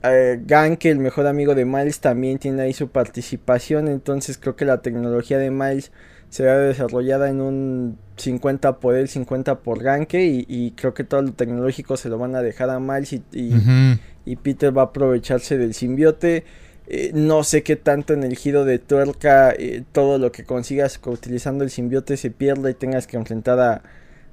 [0.03, 4.65] eh, Ganke, el mejor amigo de Miles, también tiene ahí su participación, entonces creo que
[4.65, 5.93] la tecnología de Miles
[6.29, 11.23] será desarrollada en un 50 por él, 50 por Ganke y, y creo que todo
[11.23, 14.01] lo tecnológico se lo van a dejar a Miles y, y- Ujú.
[14.25, 16.45] y Peter va a aprovecharse del simbiote.
[16.87, 20.99] Eh, no sé qué tanto en el giro de tuerca eh, todo lo que consigas
[20.99, 23.83] co- utilizando el simbiote se pierda y tengas que enfrentar a,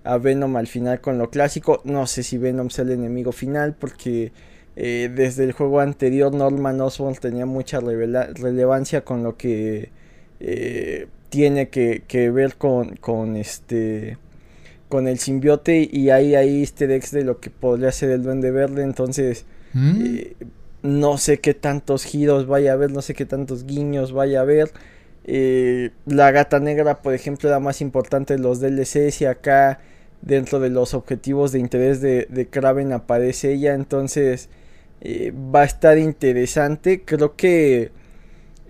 [0.04, 1.82] a Venom al final con lo clásico.
[1.84, 4.32] No sé si Venom sea el enemigo final porque
[4.78, 9.92] eh, desde el juego anterior Norman Osborn tenía mucha relevancia con lo que
[10.40, 14.20] eh, tiene que, que ver con, con este
[14.90, 18.52] con el simbiote y hay ahí easter eggs de lo que podría ser el duende
[18.52, 20.02] verde entonces Mm.
[20.06, 20.36] eh,
[20.84, 24.42] no sé qué tantos giros vaya a haber, no sé qué tantos guiños vaya a
[24.44, 24.72] haber.
[25.26, 29.80] Eh, la gata negra, por ejemplo, era más importante de los DLCs y acá
[30.22, 33.74] dentro de los objetivos de interés de, de Kraven aparece ella.
[33.74, 34.50] Entonces
[35.02, 37.04] eh, va a estar interesante.
[37.04, 37.92] Creo que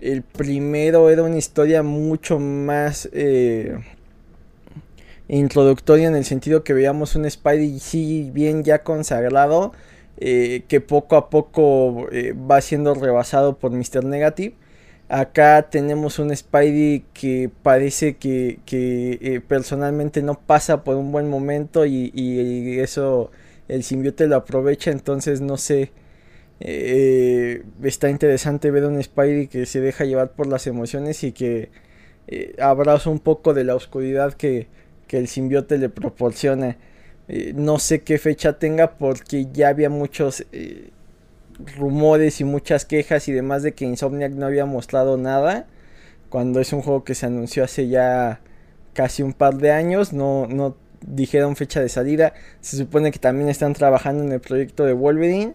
[0.00, 3.78] el primero era una historia mucho más eh,
[5.28, 9.72] introductoria en el sentido que veíamos un Spidey sí bien ya consagrado
[10.18, 14.04] eh, que poco a poco eh, va siendo rebasado por Mr.
[14.04, 14.54] Negative.
[15.08, 21.86] Acá tenemos un Spidey que parece que, que, personalmente no pasa por un buen momento
[21.86, 23.30] y, y eso
[23.68, 25.92] el simbiote lo aprovecha, entonces no sé.
[26.60, 31.70] Eh, está interesante ver un Spidey que se deja llevar por las emociones y que
[32.26, 34.68] eh, abraza un poco de la oscuridad que,
[35.06, 36.76] que el simbiote le proporciona.
[37.28, 40.90] Eh, no sé qué fecha tenga porque ya había muchos eh,
[41.76, 45.66] rumores y muchas quejas y demás de que Insomniac no había mostrado nada.
[46.30, 48.40] Cuando es un juego que se anunció hace ya
[48.94, 52.34] casi un par de años, no, no dijeron fecha de salida.
[52.60, 55.54] Se supone que también están trabajando en el proyecto de Wolverine.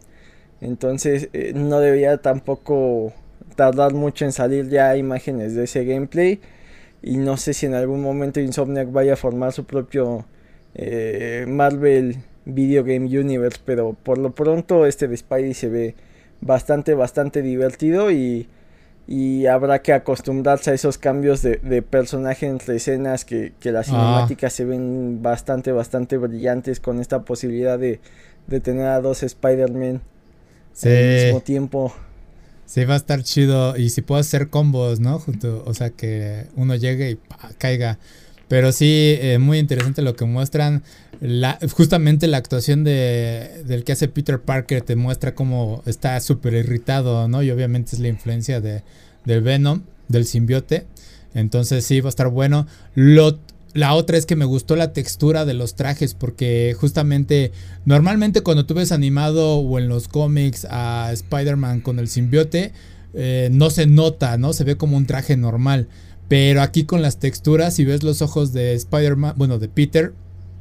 [0.64, 3.12] Entonces eh, no debería tampoco
[3.56, 6.40] tardar mucho en salir ya imágenes de ese gameplay.
[7.02, 10.26] Y no sé si en algún momento Insomniac vaya a formar su propio
[10.74, 15.96] eh, Marvel Video Game Universe, pero por lo pronto este de Spidey se ve
[16.40, 18.48] bastante, bastante divertido y,
[19.06, 23.88] y habrá que acostumbrarse a esos cambios de, de personaje entre escenas que, que las
[23.90, 23.92] Ah.
[23.92, 28.00] cinemáticas se ven bastante, bastante brillantes con esta posibilidad de,
[28.48, 30.02] de tener a dos Spider-Man
[30.74, 30.90] Sí.
[30.90, 31.94] al mismo tiempo.
[32.66, 33.78] Sí, va a estar chido.
[33.78, 35.20] Y si puedo hacer combos, ¿no?
[35.20, 38.00] Junto, o sea, que uno llegue y pa, caiga.
[38.48, 40.84] Pero sí, eh, muy interesante lo que muestran.
[41.22, 46.54] La, justamente la actuación de, del que hace Peter Parker te muestra cómo está súper
[46.54, 47.44] irritado, ¿no?
[47.44, 48.84] Y obviamente es la influencia de,
[49.26, 50.86] del Venom, del simbiote.
[51.34, 52.68] Entonces sí, va a estar bueno.
[52.96, 53.40] Lo,
[53.74, 57.52] la otra es que me gustó la textura de los trajes porque justamente
[57.86, 62.72] normalmente cuando tú ves animado o en los cómics a Spider-Man con el simbiote,
[63.14, 64.54] eh, no se nota, ¿no?
[64.54, 65.88] Se ve como un traje normal.
[66.28, 70.14] Pero aquí con las texturas, si ves los ojos de Spider-Man, bueno, de Peter,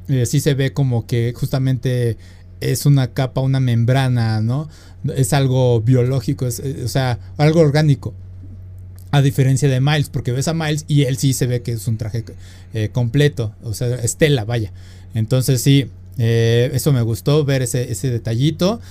[0.07, 2.17] eh, sí se ve como que justamente
[2.59, 4.69] es una capa, una membrana, ¿no?
[5.15, 8.13] Es algo biológico, es, eh, o sea, algo orgánico.
[9.13, 11.87] A diferencia de Miles, porque ves a Miles y él sí se ve que es
[11.87, 12.25] un traje
[12.73, 14.73] eh, completo, o sea, estela, vaya.
[15.13, 15.85] Entonces sí,
[16.17, 18.81] eh, eso me gustó ver ese, ese detallito.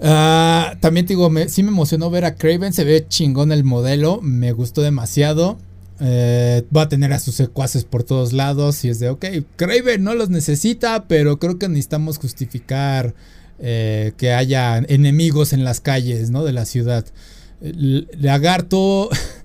[0.00, 4.20] Ah, también te digo, sí me emocionó ver a Craven, se ve chingón el modelo,
[4.20, 5.58] me gustó demasiado.
[6.00, 8.84] Eh, va a tener a sus secuaces por todos lados.
[8.84, 13.14] Y es de, ok, Craven no los necesita, pero creo que necesitamos justificar
[13.60, 16.42] que haya enemigos en las calles, ¿no?
[16.42, 17.06] De la ciudad.
[17.60, 19.08] Lagarto.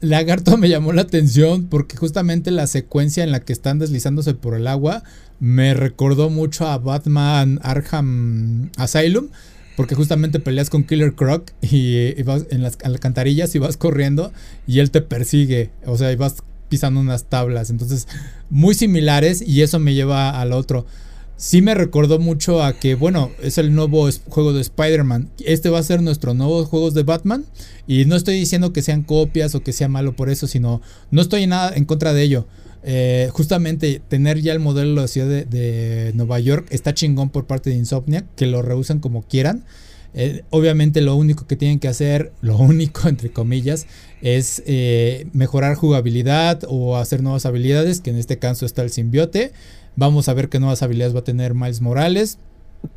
[0.00, 4.54] Lagarto me llamó la atención porque justamente la secuencia en la que están deslizándose por
[4.54, 5.02] el agua
[5.40, 9.28] me recordó mucho a Batman Arkham Asylum.
[9.76, 14.32] Porque justamente peleas con Killer Croc y, vas en las alcantarillas y vas corriendo
[14.66, 15.70] y él te persigue.
[15.84, 16.36] O sea, y vas
[16.70, 17.68] pisando unas tablas.
[17.68, 18.08] Entonces,
[18.48, 20.86] muy similares y eso me lleva al otro.
[21.38, 25.28] Sí me recordó mucho a que, bueno, es el nuevo juego de Spider-Man.
[25.44, 27.44] Este va a ser nuestro nuevo juego de Batman.
[27.86, 31.20] Y no estoy diciendo que sean copias o que sea malo por eso, sino no
[31.20, 32.46] estoy en nada en contra de ello.
[32.88, 37.46] Eh, justamente tener ya el modelo de la ciudad de, Nueva York está chingón por
[37.46, 39.64] parte de Insomnia, que lo rehusan como quieran.
[40.14, 43.86] Eh, obviamente lo único que tienen que hacer, lo único entre comillas,
[44.22, 49.52] es eh, mejorar jugabilidad o hacer nuevas habilidades, que en este caso está el simbiote.
[49.96, 52.38] Vamos a ver qué nuevas habilidades va a tener Miles Morales.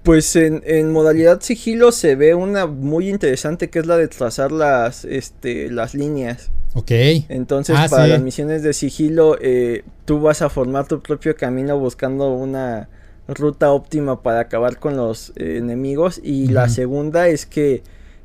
[0.04, 5.06] Pues en, modalidad sigilo se ve una muy interesante que es la de trazar las,
[5.06, 6.52] este, las líneas.
[6.74, 6.92] Ok.
[7.30, 11.80] Entonces, ah, para las misiones de sigilo, eh, tú vas a formar tu propio camino
[11.80, 12.90] buscando una
[13.28, 16.20] ruta óptima para acabar con los eh, enemigos.
[16.24, 17.82] Y la segunda es que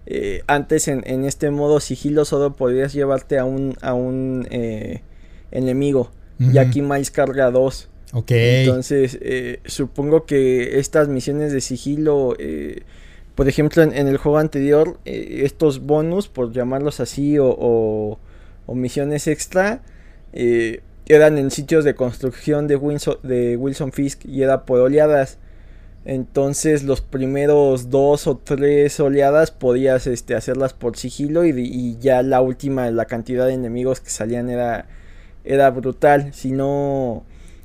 [0.06, 4.46] eh, antes en, este modo sigilo solo podías llevarte a un, a un
[5.50, 6.10] enemigo.
[6.38, 7.88] Y aquí Miles carga dos.
[8.14, 8.31] Ok.
[8.31, 9.18] Entonces,
[9.66, 12.35] supongo que estas misiones de sigilo
[13.35, 18.18] por ejemplo, en, el juego anterior, estos bonus, por llamarlos así, o,
[18.68, 19.83] misiones extra
[20.33, 25.38] eh, eran en sitios de construcción de Wilson, de Wilson Fisk y era por oleadas.
[26.05, 32.40] Entonces los primeros dos o tres oleadas podías este, hacerlas por sigilo y, ya la
[32.40, 34.87] última, la cantidad de enemigos que salían era,
[35.44, 36.33] era brutal.
[36.33, 37.24] Si no,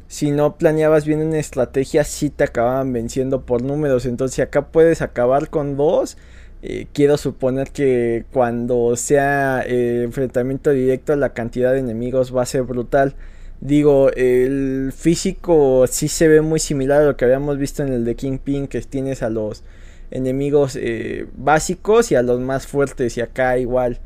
[0.09, 4.05] si no planeabas bien una estrategia, sí te acababan venciendo por números.
[4.05, 6.17] Entonces acá puedes acabar con dos
[6.61, 12.45] eh, quiero suponer que cuando sea eh, enfrentamiento directo la cantidad de enemigos va a
[12.45, 13.15] ser brutal.
[13.61, 18.05] Digo, el físico sí se ve muy similar a lo que habíamos visto en el
[18.05, 19.63] de Kingpin, que tienes a los
[20.11, 23.17] enemigos eh, básicos y a los más fuertes.
[23.17, 23.99] Y acá igual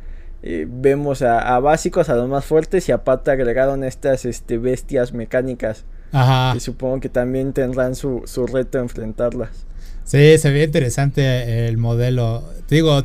[0.68, 5.86] vemos a, básicos, a los más fuertes y aparte agregaron estas este, bestias mecánicas.
[6.12, 6.56] Ajá.
[6.56, 9.66] Y supongo que también tendrán su, su reto enfrentarlas.
[10.06, 12.44] Sí, se ve interesante el modelo.
[12.68, 13.02] Te digo,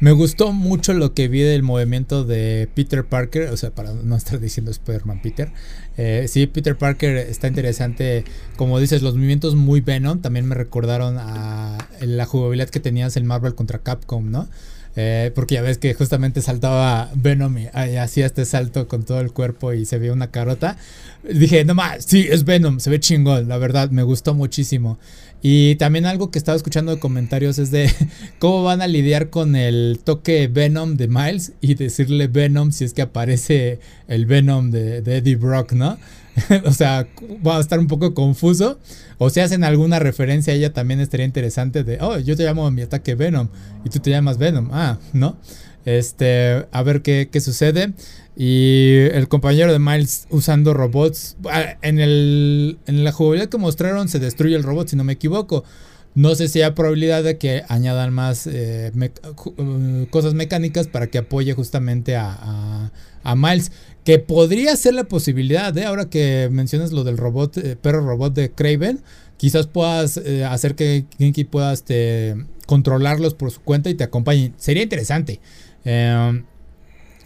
[0.00, 4.16] me gustó mucho lo que vi del movimiento de Peter Parker, o sea, para no
[4.16, 5.50] estar diciendo Spider-Man Peter.
[5.96, 8.24] Eh, sí, Peter Parker está interesante.
[8.56, 13.24] Como dices, los movimientos muy Venom también me recordaron a la jugabilidad que tenías en
[13.24, 14.46] Marvel contra Capcom, ¿no?
[14.98, 19.30] Eh, porque ya ves que justamente saltaba Venom y, hacía este salto con todo el
[19.30, 20.78] cuerpo y se veía una carota.
[21.22, 24.98] Dije, no más, sí, es Venom, se ve chingón, la verdad, me gustó muchísimo.
[25.42, 27.90] Y también algo que estaba escuchando de comentarios es de
[28.38, 32.94] cómo van a lidiar con el toque Venom de Miles y decirle Venom si es
[32.94, 35.98] que aparece el Venom de, de Eddie Brock, ¿no?
[36.64, 37.06] o sea,
[37.46, 38.78] va a estar un poco confuso.
[39.18, 42.70] O si hacen alguna referencia a ella también estaría interesante de, oh, yo te llamo
[42.70, 43.48] mi ataque Venom
[43.84, 44.68] y tú te llamas Venom.
[44.72, 45.36] Ah, ¿no?
[45.84, 47.92] Este, a ver qué, qué sucede.
[48.36, 51.36] Y el compañero de Miles usando robots.
[51.50, 55.14] Ah, en, el, en la jugabilidad que mostraron se destruye el robot, si no me
[55.14, 55.64] equivoco.
[56.14, 61.18] No sé si hay probabilidad de que añadan más eh, uh, cosas mecánicas para que
[61.18, 62.90] apoye justamente a,
[63.34, 63.72] Miles.
[64.04, 65.84] Que podría ser la posibilidad, ¿eh?
[65.84, 69.02] ahora que mencionas lo del robot, eh, perro robot de Craven.
[69.36, 72.36] Quizás puedas hacer que Genki pueda este,
[72.66, 74.52] controlarlos por su cuenta y te acompañe.
[74.56, 75.40] Sería interesante.
[75.84, 76.44] Em,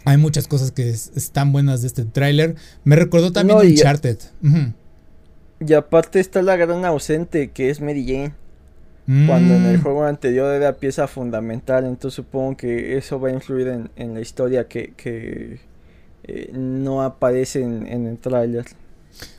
[0.05, 2.55] hay muchas cosas que están buenas de este tráiler.
[2.83, 4.17] Me recordó también Uncharted.
[5.65, 8.33] Y aparte está la gran ausente que es Mary Jane.
[9.27, 9.81] Cuando en el mm.
[9.81, 14.67] juego anterior era pieza fundamental, entonces supongo que eso va a influir en, la historia
[14.67, 15.59] que,
[16.33, 18.65] eh, no aparece en, el tráiler.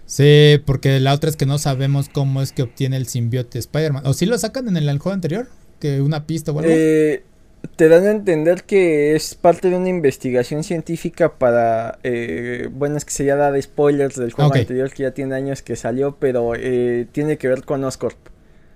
[0.07, 4.07] Sí, porque la otra es que no sabemos cómo es que obtiene el simbiote Spider-Man.
[4.07, 5.49] ¿O si lo sacan en el, juego anterior?
[5.81, 6.71] ¿Que una pista o algo?
[6.71, 7.25] Eh,
[7.77, 13.05] te dan a entender que es parte de una investigación científica para, eh, bueno, es
[13.05, 16.17] que se ya da de spoilers del juego anterior que ya tiene años que salió,
[16.19, 18.19] pero eh, tiene que ver con Oscorp.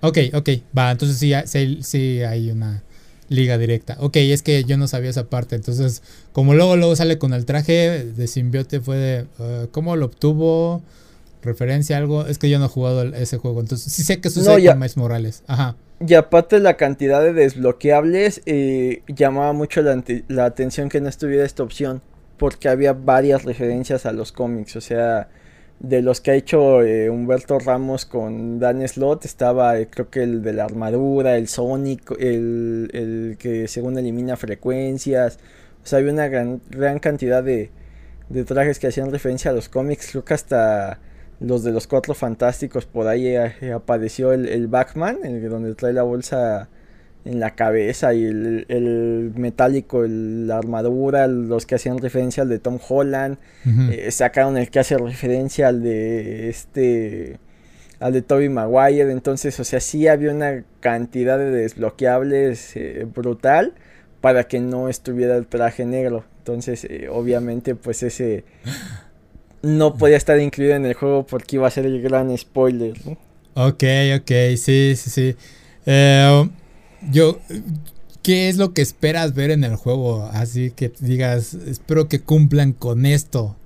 [0.00, 2.82] Ok, ok, va, entonces sí, sí, sí, hay una
[3.28, 3.96] liga directa.
[4.00, 6.02] Ok, es que yo no sabía esa parte, entonces
[6.32, 10.82] como luego luego sale con el traje de simbiote fue de, uh, ¿cómo lo obtuvo?
[11.42, 14.30] Referencia a algo, es que yo no he jugado ese juego, entonces sí sé que
[14.30, 15.42] sucede con Miles Morales.
[15.46, 15.76] Ajá.
[16.06, 21.62] Y aparte la cantidad de desbloqueables eh, llamaba mucho la, atención que no estuviera esta
[21.62, 22.02] opción.
[22.36, 25.28] porque había varias referencias a los cómics, o sea,
[25.80, 30.22] de los que ha hecho eh, Humberto Ramos con Dan Slot estaba eh, creo que
[30.22, 35.38] el de la armadura, el Sonic, el, el, que según elimina frecuencias,
[35.84, 37.70] o sea, había una gran, gran cantidad de,
[38.28, 41.00] de trajes que hacían referencia a los cómics, creo que hasta
[41.40, 45.92] los de los cuatro fantásticos por ahí eh, apareció el, el Batman, el donde trae
[45.92, 46.68] la bolsa
[47.26, 52.78] en la cabeza y el, metálico, la armadura, los que hacían referencia al de Tom
[52.88, 53.38] Holland,
[53.90, 57.38] eh, sacaron el que hace referencia al de este,
[57.98, 63.74] al de Toby Maguire, entonces, o sea, sí había una cantidad de desbloqueables eh, brutal
[64.20, 68.44] para que no estuviera el traje negro, entonces, eh, obviamente, pues ese
[69.62, 72.94] no podía estar incluido en el juego porque iba a ser el gran spoiler,
[73.58, 73.84] Ok,
[74.18, 75.36] ok, sí, sí, sí.
[77.10, 77.38] Yo,
[78.22, 80.28] ¿qué es lo que esperas ver en el juego?
[80.32, 83.56] Así que digas, espero que cumplan con esto.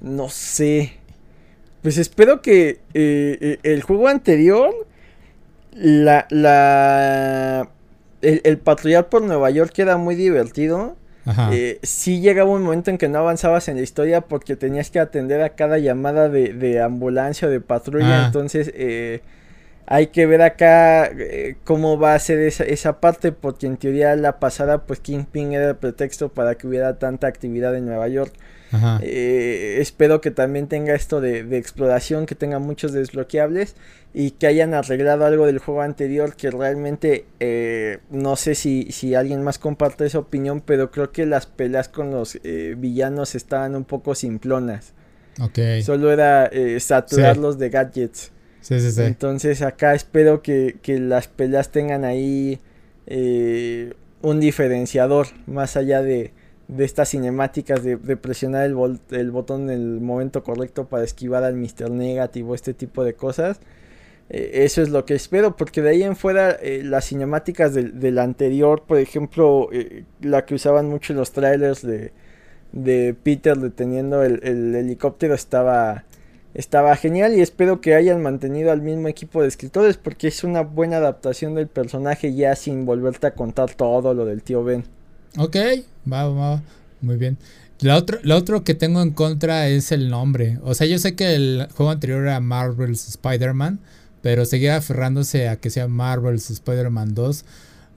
[0.00, 0.94] No sé.
[1.82, 4.72] Pues espero que eh, eh, el juego anterior,
[5.72, 7.68] la, la,
[8.20, 10.96] el, el, patrullar por Nueva York era muy divertido.
[11.24, 11.50] Ajá.
[11.52, 14.98] Eh, sí llegaba un momento en que no avanzabas en la historia porque tenías que
[14.98, 18.24] atender a cada llamada de, de ambulancia o de patrulla.
[18.24, 18.26] Ah.
[18.26, 19.22] Entonces, eh,
[19.92, 24.16] hay que ver acá eh, cómo va a ser esa, esa, parte, porque en teoría
[24.16, 28.32] la pasada, pues Kingpin era el pretexto para que hubiera tanta actividad en Nueva York.
[29.02, 33.76] Eh, espero que también tenga esto de, de, exploración, que tenga muchos desbloqueables
[34.14, 39.14] y que hayan arreglado algo del juego anterior que realmente eh, no sé si, si
[39.14, 43.84] alguien más comparte esa opinión, pero creo que las peleas con los villanos estaban un
[43.84, 44.94] poco simplonas.
[45.38, 45.82] Okay.
[45.82, 47.60] Solo era saturarlos sí.
[47.60, 48.32] de gadgets.
[48.70, 52.60] Entonces acá espero que, que las peleas tengan ahí
[53.06, 56.32] eh, un diferenciador más allá de,
[56.68, 61.56] de estas cinemáticas de, presionar el, el, botón en el momento correcto para esquivar al
[61.56, 61.90] Mr.
[61.90, 63.60] Negativo, este tipo de cosas.
[64.30, 67.98] Eh, eso es lo que espero, porque de ahí en fuera eh, las cinemáticas del,
[67.98, 69.68] del, anterior, por ejemplo,
[70.20, 72.12] la que usaban mucho los trailers de,
[72.70, 76.04] de Peter deteniendo el, el helicóptero estaba
[76.54, 80.62] estaba genial y espero que hayan mantenido al mismo equipo de escritores porque es una
[80.62, 84.84] buena adaptación del personaje ya sin volverte a contar todo lo del tío Ben.
[85.38, 85.56] Ok,
[86.10, 86.62] va, va,
[87.00, 87.38] muy bien.
[87.80, 90.58] Lo otro, lo otro que tengo en contra es el nombre.
[90.62, 93.80] O sea, yo sé que el juego anterior era Marvel's Spider-Man,
[94.20, 97.44] pero seguir aferrándose a que sea Marvel's Spider-Man 2,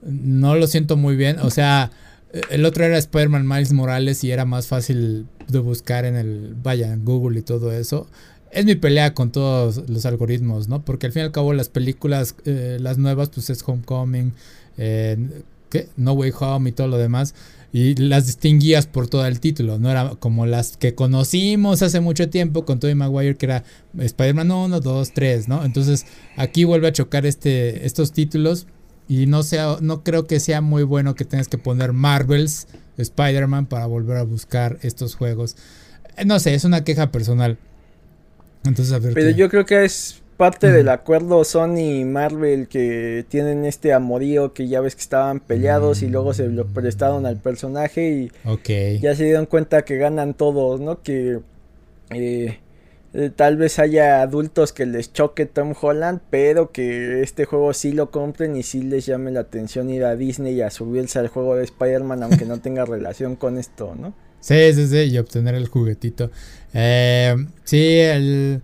[0.02, 1.38] no lo siento muy bien.
[1.40, 1.92] O sea,
[2.50, 6.92] el otro era Spider-Man Miles Morales y era más fácil de buscar en el, vaya,
[6.92, 8.08] en Google y todo eso
[8.56, 10.82] es mi pelea con todos los algoritmos, ¿no?
[10.82, 14.32] Porque al fin y al cabo las películas, eh, las nuevas, pues es Homecoming,
[14.78, 15.88] eh, ¿qué?
[15.98, 17.34] No Way Home y todo lo demás.
[17.74, 22.30] Y las distinguías por todo el título, no era como las que conocimos hace mucho
[22.30, 23.64] tiempo con Tobey Maguire, que era
[23.98, 25.62] Spider-Man 1, 2, 3, ¿no?
[25.62, 28.66] Entonces aquí vuelve a chocar este, estos títulos
[29.06, 33.66] y no, sea, no creo que sea muy bueno que tengas que poner Marvels Spider-Man
[33.66, 35.56] para volver a buscar estos juegos.
[36.16, 37.58] Eh, no sé, es una queja personal.
[39.14, 44.52] Pero yo creo que es parte del acuerdo Sony y Marvel que tienen este amorío
[44.52, 48.30] que ya ves que estaban peleados y luego se lo prestaron al personaje y
[49.00, 51.02] ya se dieron cuenta que ganan todos, ¿no?
[51.02, 51.40] Que
[52.10, 52.58] eh,
[53.14, 57.92] eh, tal vez haya adultos que les choque Tom Holland, pero que este juego sí
[57.92, 61.28] lo compren y sí les llame la atención ir a Disney y a subirse al
[61.28, 64.12] juego de Spider-Man aunque no tenga relación con esto, ¿no?
[64.46, 66.30] Sí, sí, sí, y obtener el juguetito.
[66.72, 67.34] Eh,
[67.64, 68.62] sí, el...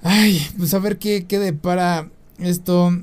[0.00, 2.08] Ay, pues a ver qué, qué depara
[2.38, 2.96] esto.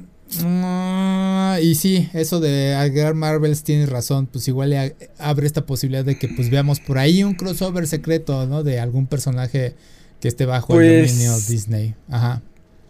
[0.45, 6.05] Uh, y sí, eso de agregar Marvels tienes razón, pues igual le abre esta posibilidad
[6.05, 8.63] de que pues veamos por ahí un crossover secreto, ¿no?
[8.63, 9.75] De algún personaje
[10.21, 11.95] que esté bajo el pues dominio Disney.
[12.07, 12.41] Ajá.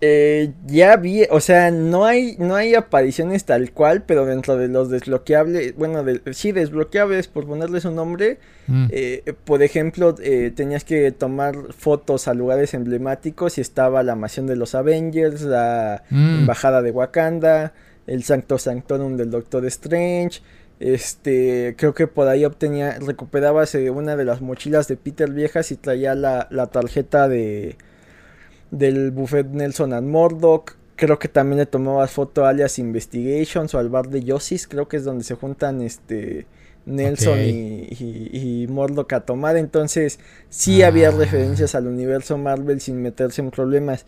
[0.05, 4.67] Eh, ya vi, o sea, no hay, no hay apariciones tal cual, pero dentro de
[4.67, 8.37] los desbloqueables, bueno, de, sí, desbloqueables, por ponerles un nombre,
[8.67, 8.87] mm.
[8.89, 14.45] eh, por ejemplo, eh, tenías que tomar fotos a lugares emblemáticos y estaba la mansión
[14.45, 16.39] de los Avengers, la mm.
[16.39, 17.71] embajada de Wakanda,
[18.05, 20.41] el Sancto Sanctorum del Doctor Strange,
[20.81, 25.77] este, creo que por ahí obtenía, recuperabas una de las mochilas de Peter viejas y
[25.77, 27.77] traía la, la tarjeta de
[28.73, 30.75] del buffet Nelson and Murdoch.
[30.95, 34.67] Creo que también le tomabas foto a alias Investigations o al bar de Yosis.
[34.67, 36.45] Creo que es donde se juntan este
[36.85, 39.57] Nelson y, y, Murdoch a tomar.
[39.57, 40.19] Entonces,
[40.49, 41.11] sí había ah.
[41.11, 44.05] referencias al universo Marvel sin meterse en problemas.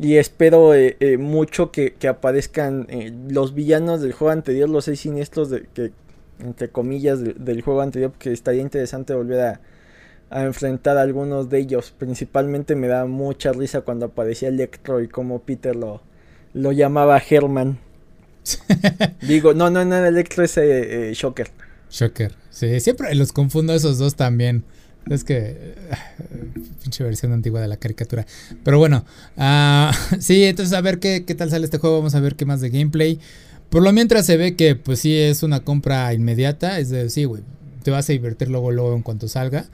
[0.00, 4.84] Y espero eh, eh, mucho que, que aparezcan eh, los villanos del juego anterior, los
[4.84, 5.92] seis siniestros de, que
[6.38, 9.60] entre comillas, del juego anterior, porque estaría interesante volver a,
[10.30, 11.92] a enfrentar a algunos de ellos.
[11.96, 16.02] Principalmente me da mucha risa cuando aparecía Electro y como Peter lo,
[16.52, 17.78] lo llamaba Herman.
[19.22, 21.50] Digo, no, no, no, Electro es eh, Shocker.
[21.90, 24.64] Shocker, sí, siempre los confundo esos dos también.
[25.08, 25.74] Es que.
[26.82, 28.26] Pinche versión antigua de la caricatura.
[28.64, 29.04] Pero bueno.
[29.36, 31.98] Uh, sí, entonces a ver qué, qué tal sale este juego.
[31.98, 33.20] Vamos a ver qué más de gameplay.
[33.70, 36.78] Por lo mientras se ve que, pues sí, es una compra inmediata.
[36.78, 37.42] Es de, sí, güey.
[37.82, 39.66] Te vas a divertir luego, luego en cuanto salga.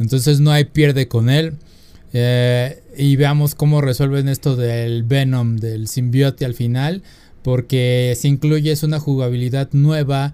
[0.00, 1.54] Entonces no hay pierde con él.
[2.12, 7.02] Eh, y veamos cómo resuelven esto del Venom, del simbiote al final.
[7.42, 10.32] Porque si incluyes una jugabilidad nueva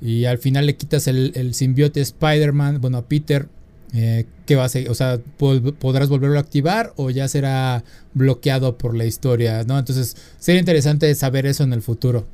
[0.00, 3.48] y al final le quitas el, el simbiote Spider-Man, bueno, a Peter,
[3.94, 4.90] eh, ¿Qué va a ser?
[4.90, 9.64] O sea, ¿podrás volverlo a activar o ya será bloqueado por la historia?
[9.64, 9.78] ¿no?
[9.78, 12.26] Entonces, sería interesante saber eso en el futuro.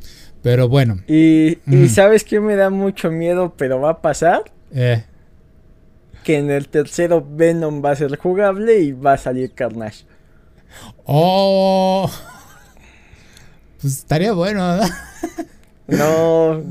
[0.43, 1.01] Pero bueno.
[1.07, 1.87] Y, mm.
[1.87, 4.43] ¿sabes qué me da mucho miedo, pero va a pasar?
[4.73, 5.05] Eh.
[6.25, 10.05] Que en el tercero Venom va a ser jugable y va a salir Carnage.
[11.05, 12.11] ¡Oh!
[13.81, 14.89] Pues estaría bueno, ¿verdad?
[15.87, 16.63] no,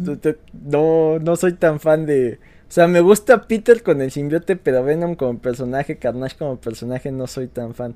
[0.54, 2.40] no, no soy tan fan de
[2.74, 7.12] o sea, me gusta Peter con el simbiote, pero Venom como personaje, Carnage como personaje,
[7.12, 7.94] no soy tan fan.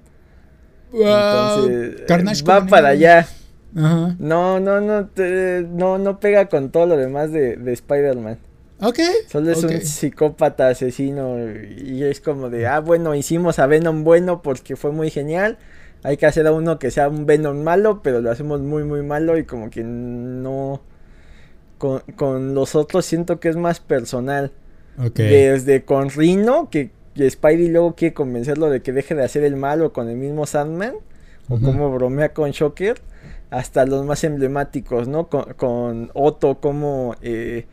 [0.94, 3.28] Entonces, Carnage va para allá.
[3.74, 5.10] No, no, no,
[5.72, 8.38] no, no pega con todo lo demás de, de Spider-Man.
[8.80, 9.00] Ok.
[9.28, 14.42] Solo es un psicópata asesino y es como de, ah, bueno, hicimos a Venom bueno
[14.42, 15.58] porque fue muy genial.
[16.04, 19.02] Hay que hacer a uno que sea un Venom malo, pero lo hacemos muy, muy
[19.02, 20.82] malo y como que no...
[21.78, 24.52] Con, con los otros siento que es más personal.
[25.14, 26.90] Desde con Rino, que,
[27.30, 30.96] Spidey luego quiere convencerlo de que deje de hacer el malo con el mismo Sandman,
[31.50, 33.00] o como bromea con Shocker,
[33.52, 35.28] hasta los más emblemáticos, ¿no?
[35.28, 37.66] Con, Otto, como eh,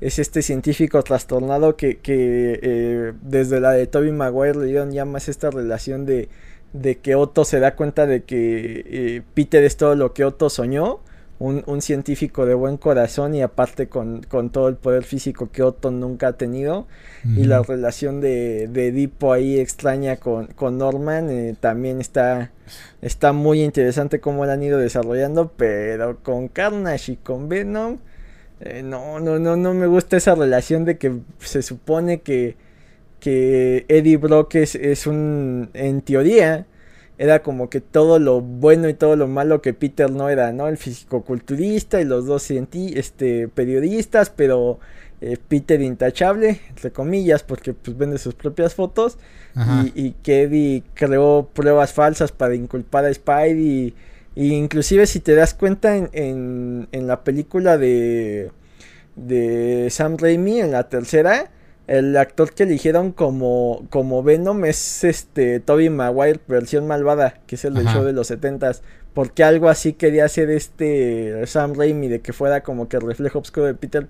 [0.00, 5.28] es este científico trastornado que, eh, desde la de Toby Maguire le dieron ya más
[5.28, 6.28] esta relación de,
[6.72, 10.50] de que Otto se da cuenta de que eh, Peter es todo lo que Otto
[10.50, 11.00] soñó
[11.38, 16.28] un, científico de buen corazón y aparte con, todo el poder físico que Otto nunca
[16.28, 16.86] ha tenido.
[17.24, 22.52] Y la relación de, de Edipo ahí extraña con, con Norman eh, también está,
[23.02, 27.98] está muy interesante cómo la han ido desarrollando, pero con Carnage y con Venom,
[28.60, 32.56] eh, no, no, no, no me gusta esa relación de que se supone que,
[33.20, 36.66] que Eddie Brock es, es un, en teoría,
[37.18, 40.68] era como que todo lo bueno y todo lo malo que Peter no era, ¿no?
[40.68, 44.78] El fisicoculturista y los dos este, periodistas, pero
[45.22, 49.18] eh, Peter intachable, entre comillas, porque pues vende sus propias fotos.
[49.94, 53.58] Y, que Eddie creó pruebas falsas para inculpar a Spidey.
[53.58, 53.94] Y,
[54.36, 58.52] inclusive si te das cuenta en, en, en la película de,
[59.16, 61.50] de Sam Raimi, en la tercera,
[61.86, 67.64] el actor que eligieron como, como Venom es este Toby Maguire versión malvada, que es
[67.64, 68.82] el del show de los setentas.
[69.14, 73.38] Porque algo así quería hacer este Sam Raimi de que fuera como que el reflejo
[73.38, 74.08] oscuro de Peter.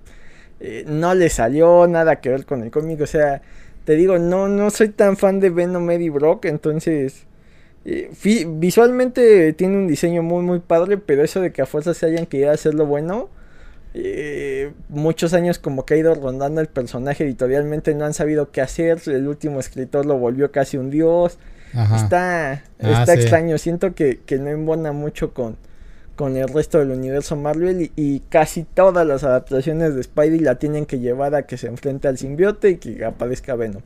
[0.59, 2.99] Eh, no le salió nada que ver con el cómic.
[3.01, 3.41] O sea,
[3.85, 6.45] te digo, no, no soy tan fan de Venom Eddie Brock.
[6.45, 7.26] Entonces,
[7.85, 8.11] eh,
[8.47, 10.97] visualmente tiene un diseño muy, muy padre.
[10.97, 13.29] Pero eso de que a fuerza se hayan querido hacerlo bueno
[13.99, 18.61] eh, muchos años como que ha ido rondando el personaje editorialmente, no han sabido qué
[18.61, 21.39] hacer, el último escritor lo volvió casi un dios.
[21.95, 25.57] Está, ah, está extraño, siento que, no embona mucho con,
[26.15, 30.85] con el resto del universo Marvel y, casi todas las adaptaciones de Spidey la tienen
[30.85, 33.81] que llevar a que se enfrente al simbiote y que aparezca Venom.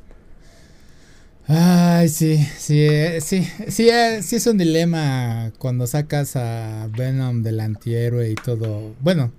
[1.48, 7.42] Ay, sí, sí, eh, sí, sí, eh, sí es un dilema cuando sacas a Venom
[7.44, 8.96] del antihéroe y todo.
[9.02, 9.32] Bueno,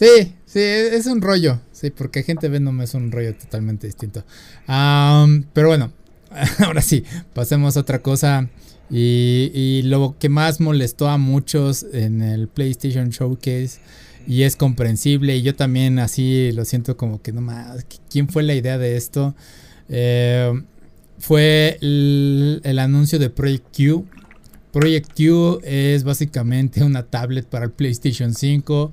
[0.00, 1.60] Sí, sí, es un rollo.
[1.72, 4.24] Sí, porque gente Venom es un rollo totalmente distinto.
[4.66, 5.92] pero bueno,
[6.64, 7.04] ahora sí,
[7.34, 8.48] pasemos a otra cosa.
[8.88, 13.78] Y, lo que más molestó a muchos en el PlayStation Showcase,
[14.26, 18.42] y es comprensible, y yo también así lo siento como que no más, ¿quién fue
[18.42, 19.34] la idea de esto?
[19.90, 20.50] Eh,
[21.20, 24.06] fue el, anuncio de Project Q.
[24.72, 28.92] Project Q es básicamente una tablet para el PlayStation 5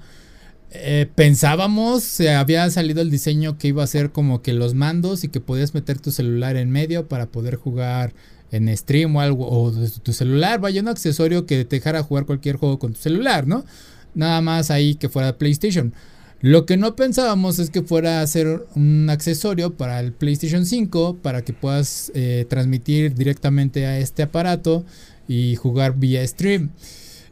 [0.69, 5.23] eh, pensábamos, se había salido el diseño que iba a ser como que los mandos
[5.23, 8.13] y que podías meter tu celular en medio para poder jugar
[8.51, 12.25] en stream o algo, o desde tu celular, vaya un accesorio que te dejara jugar
[12.25, 13.65] cualquier juego con tu celular, ¿no?
[14.13, 15.93] Nada más ahí que fuera PlayStation.
[16.41, 21.17] Lo que no pensábamos es que fuera a ser un accesorio para el PlayStation 5
[21.21, 24.85] para que puedas eh, transmitir directamente a este aparato
[25.27, 26.69] y jugar vía stream.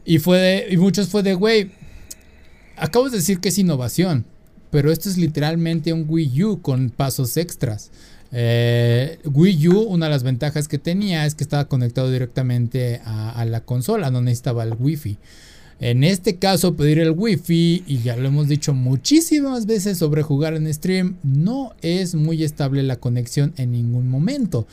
[0.06, 1.72] Y fue muchos fue de, güey,
[2.78, 4.26] acabo de decir que es innovación,
[4.72, 7.92] pero esto es literalmente un Wii U con pasos extras.
[8.32, 13.46] Eh, Wii U, una de las ventajas que tenía es que estaba conectado directamente a,
[13.46, 15.18] la consola, no necesitaba el Wi-Fi.
[15.80, 20.54] En este caso, pedir el Wi-Fi, y ya lo hemos dicho muchísimas veces sobre jugar
[20.54, 24.68] en stream, no es muy estable la conexión en ningún momento.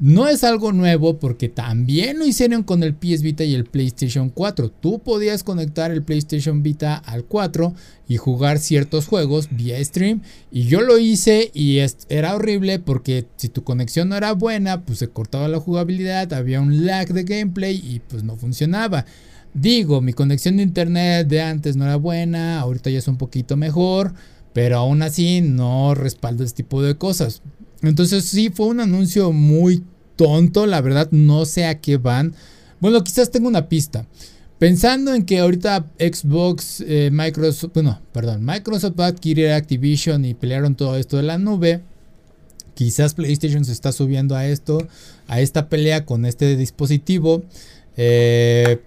[0.00, 4.28] No es algo nuevo porque también lo hicieron con el PS Vita y el PlayStation
[4.28, 4.68] 4.
[4.68, 7.72] Tú podías conectar el PlayStation Vita al 4
[8.08, 10.22] y jugar ciertos juegos vía stream.
[10.50, 11.78] Y yo lo hice y
[12.08, 16.60] era horrible porque si tu conexión no era buena, pues se cortaba la jugabilidad, había
[16.60, 19.06] un lag de gameplay y pues no funcionaba.
[19.54, 23.56] Digo, mi conexión de internet de antes no era buena, ahorita ya es un poquito
[23.56, 24.12] mejor,
[24.52, 27.40] pero aún así no respaldo este tipo de cosas.
[27.82, 29.84] Entonces sí, fue un anuncio muy
[30.16, 32.34] tonto, la verdad no sé a qué van.
[32.80, 34.06] Bueno, quizás tengo una pista.
[34.58, 40.34] Pensando en que ahorita Xbox, eh, Microsoft, bueno, perdón, Microsoft va a adquirir Activision y
[40.34, 41.80] pelearon todo esto de la nube.
[42.74, 44.88] Quizás PlayStation se está subiendo a esto,
[45.28, 47.44] a esta pelea con este dispositivo.
[47.96, 48.80] Eh,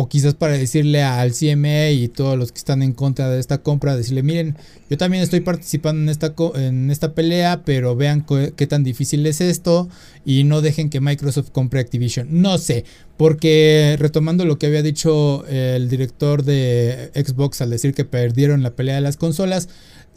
[0.00, 3.58] o quizás para decirle al CMA y todos los que están en contra de esta
[3.58, 4.56] compra, decirle, miren,
[4.88, 8.24] yo también estoy participando en esta, en esta pelea, pero vean
[8.54, 9.88] qué tan difícil es esto
[10.24, 12.28] y no dejen que Microsoft compre Activision.
[12.30, 12.84] No sé,
[13.16, 18.76] porque retomando lo que había dicho el director de Xbox al decir que perdieron la
[18.76, 19.68] pelea de las consolas,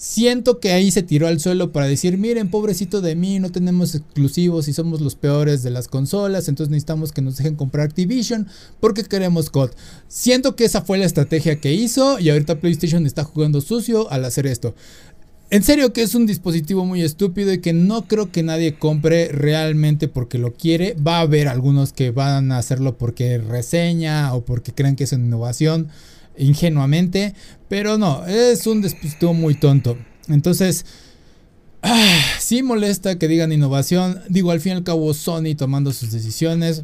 [0.02, 3.94] Siento que ahí se tiró al suelo para decir, miren, pobrecito de mí, no tenemos
[3.94, 8.48] exclusivos y somos los peores de las consolas, entonces necesitamos que nos dejen comprar Activision
[8.80, 9.70] porque queremos COD.
[10.08, 14.26] Siento que esa fue la estrategia que hizo y ahorita PlayStation está jugando sucio al
[14.26, 14.74] hacer esto.
[15.52, 19.28] En serio que es un dispositivo muy estúpido y que no creo que nadie compre
[19.28, 20.96] realmente porque lo quiere.
[20.96, 25.12] Va a haber algunos que van a hacerlo porque reseña o porque creen que es
[25.12, 25.90] una innovación
[26.38, 27.34] ingenuamente,
[27.70, 29.98] pero no, es un dispositivo muy tonto.
[30.28, 30.86] Entonces,
[31.82, 34.22] ah, sí molesta que digan innovación.
[34.30, 36.84] Digo, al fin y al cabo, Sony tomando sus decisiones.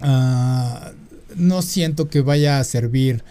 [0.00, 0.92] Ah,
[1.36, 3.24] no siento que vaya a servir.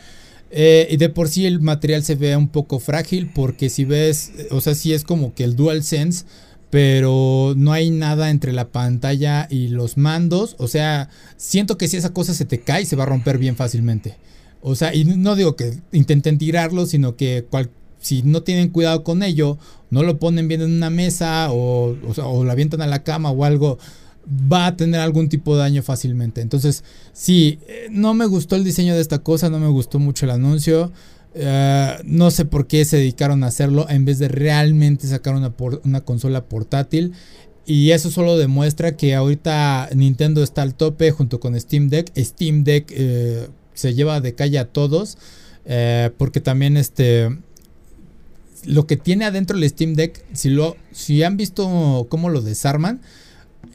[0.54, 4.34] Eh, y de por sí el material se ve un poco frágil porque si ves,
[4.52, 6.26] o sea, sí es como que el DualSense,
[6.70, 10.56] pero no hay nada entre la pantalla y los mandos.
[10.58, 13.56] O sea, siento que si esa cosa se te cae, se va a romper bien
[13.56, 14.18] fácilmente.
[14.62, 17.46] O sea, y no digo que intenten tirarlo, sino que
[18.00, 19.58] si no tienen cuidado con ello,
[19.90, 23.44] no lo ponen bien en una mesa o, o, lo avientan a la cama o
[23.44, 23.78] algo,
[24.52, 26.42] va a tener algún tipo de daño fácilmente.
[26.42, 26.84] Entonces,
[27.14, 30.32] sí, eh, no me gustó el diseño de esta cosa, no me gustó mucho el
[30.32, 30.92] anuncio.
[31.34, 36.02] Eh, no sé por qué se dedicaron a hacerlo en vez de realmente sacar una,
[36.02, 37.14] consola portátil.
[37.66, 42.12] Y eso solo demuestra que ahorita Nintendo está al tope junto con Steam Deck.
[42.18, 45.18] Steam Deck eh, se lleva de calle a todos.
[45.66, 47.30] Eh, porque también este.
[48.66, 53.02] Lo que tiene adentro el Steam Deck, si, lo, si han visto cómo lo desarman,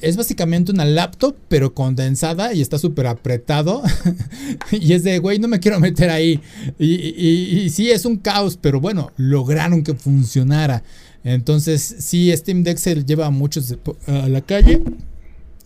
[0.01, 3.82] es básicamente una laptop, pero condensada y está súper apretado.
[4.70, 6.40] y es de, güey, no me quiero meter ahí.
[6.78, 10.82] Y, y, sí, es un caos, pero bueno, lograron que funcionara.
[11.24, 13.74] Entonces, sí, Steam Deck se lleva a muchos
[14.07, 14.82] a la calle.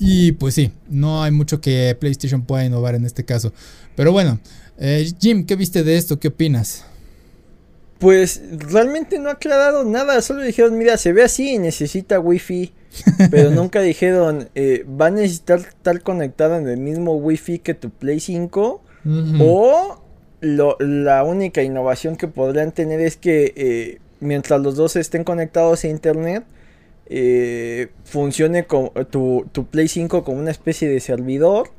[0.03, 3.53] Y pues sí, no hay mucho que PlayStation pueda innovar en este caso.
[3.95, 4.41] Pero bueno,
[4.79, 6.19] eh, Jim, ¿qué viste de esto?
[6.19, 6.87] ¿Qué opinas?
[7.99, 12.73] Pues realmente no ha aclarado nada, solo dijeron, mira, se ve así y necesita wifi.
[13.31, 17.91] Pero nunca dijeron, eh, va a necesitar estar conectado en el mismo wifi que tu
[17.91, 18.83] Play 5.
[19.39, 20.03] O
[20.41, 25.89] la única innovación que podrían tener es que eh, mientras los dos estén conectados a
[25.89, 26.45] internet,
[28.05, 31.71] funcione con tu, tu Play 5 como una especie de servidor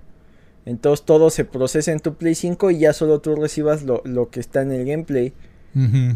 [0.65, 4.39] entonces todo se procesa en tu Play 5 y ya solo tú recibas lo, que
[4.39, 5.33] está en el gameplay.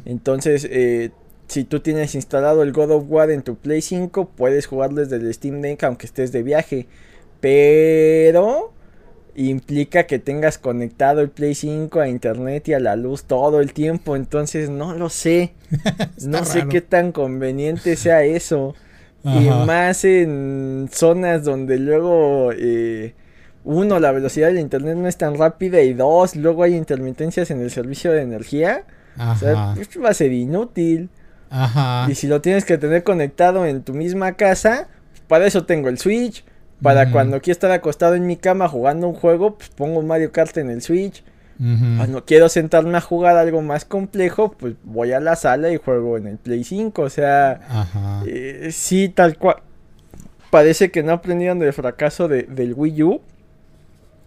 [0.05, 1.11] Entonces, eh,
[1.47, 5.15] si tú tienes instalado el God of War en tu Play 5, puedes jugar desde
[5.15, 6.87] el Steam Deck aunque estés de viaje.
[7.39, 8.73] Pero
[9.37, 13.73] implica que tengas conectado el Play 5 a internet y a la luz todo el
[13.73, 14.15] tiempo.
[14.15, 15.53] Entonces no lo sé.
[16.25, 18.75] no sé qué tan conveniente sea eso.
[19.25, 22.51] Y más en zonas donde luego...
[22.53, 23.15] Eh,
[23.65, 27.61] uno, la velocidad del internet no es tan rápida y dos, luego hay intermitencias en
[27.61, 28.83] el servicio de energía.
[29.17, 31.09] O sea, esto va a ser inútil.
[31.49, 32.05] Ajá.
[32.09, 34.87] Y si lo tienes que tener conectado en tu misma casa,
[35.27, 36.45] para eso tengo el Switch.
[36.81, 40.55] Para cuando quiero estar acostado en mi cama jugando un juego, pues pongo Mario Kart
[40.57, 41.23] en el Switch.
[41.57, 46.17] Cuando quiero sentarme a jugar algo más complejo, pues voy a la sala y juego
[46.17, 47.01] en el Play 5.
[47.01, 47.61] O sea,
[48.27, 49.57] eh, sí, tal cual.
[50.49, 53.21] Parece que no aprendieron del fracaso de, del Wii U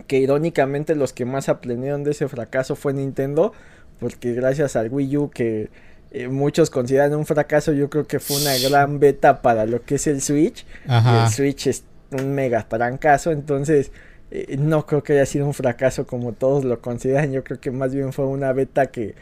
[0.06, 3.52] que irónicamente los que más aprendieron de ese fracaso fue Nintendo,
[4.00, 5.70] porque gracias al Wii U que
[6.10, 9.96] eh, muchos consideran un fracaso, yo creo que fue una gran beta para lo que
[9.96, 10.64] es el Switch.
[10.86, 13.92] el Switch es un mega trancazo, entonces
[14.30, 17.70] eh, no creo que haya sido un fracaso como todos lo consideran, yo creo que
[17.70, 19.14] más bien fue una beta que,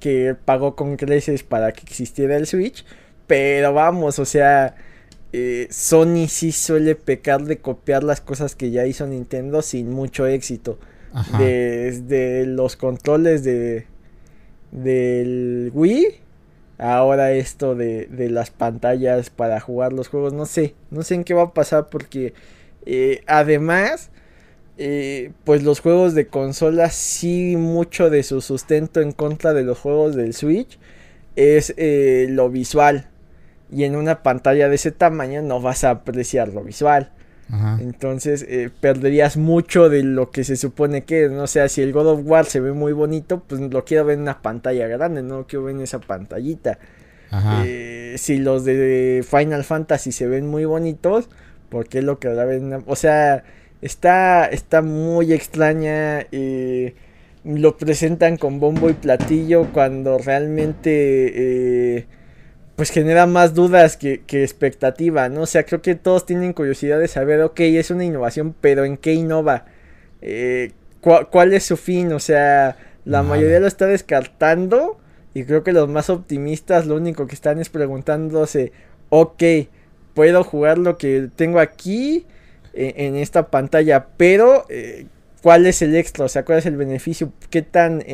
[0.00, 2.84] que pagó con creces para que existiera el Switch,
[3.26, 4.74] pero vamos, o sea,
[5.32, 10.26] eh, Sony sí suele pecar de copiar las cosas que ya hizo Nintendo sin mucho
[10.26, 10.78] éxito.
[11.38, 13.86] Desde los controles de
[14.72, 16.06] del Wii,
[16.78, 21.22] ahora esto de, de, las pantallas para jugar los juegos, no sé, no sé en
[21.22, 22.34] qué va a pasar porque
[22.86, 24.10] eh, además,
[24.78, 29.78] eh, pues los juegos de consola sí mucho de su sustento en contra de los
[29.78, 30.78] juegos del Switch
[31.36, 33.08] es lo visual
[33.70, 37.10] y en una pantalla de ese tamaño no vas a apreciar lo visual.
[37.78, 41.42] Entonces eh, perderías mucho de lo que se supone que es, ¿no?
[41.42, 44.14] O sea, si el God of War se ve muy bonito, pues lo quiero ver
[44.14, 46.78] en una pantalla grande, no lo quiero ver en esa pantallita.
[47.64, 51.28] Eh, si los de Final Fantasy se ven muy bonitos,
[51.68, 52.82] ¿por qué lo querrá ver en una...
[52.86, 53.44] O sea,
[53.84, 56.26] está, está muy extraña.
[56.32, 56.94] Eh,
[57.44, 62.06] lo presentan con bombo y platillo cuando realmente
[62.76, 65.42] pues genera más dudas que, que, expectativa, ¿no?
[65.42, 68.96] O sea, creo que todos tienen curiosidad de saber, ok, es una innovación, pero ¿en
[68.96, 69.66] qué innova?
[70.22, 72.12] Eh, ¿Cuál es su fin?
[72.12, 74.98] O sea, la mayoría lo está descartando
[75.34, 78.72] y creo que los más optimistas lo único que están es preguntándose,
[79.10, 79.42] ok,
[80.14, 82.26] puedo jugar lo que tengo aquí
[82.74, 85.06] eh, en, esta pantalla, pero eh,
[85.42, 86.24] ¿cuál es el extra?
[86.24, 87.32] O sea, ¿cuál es el beneficio?
[87.50, 88.04] ¿Qué tan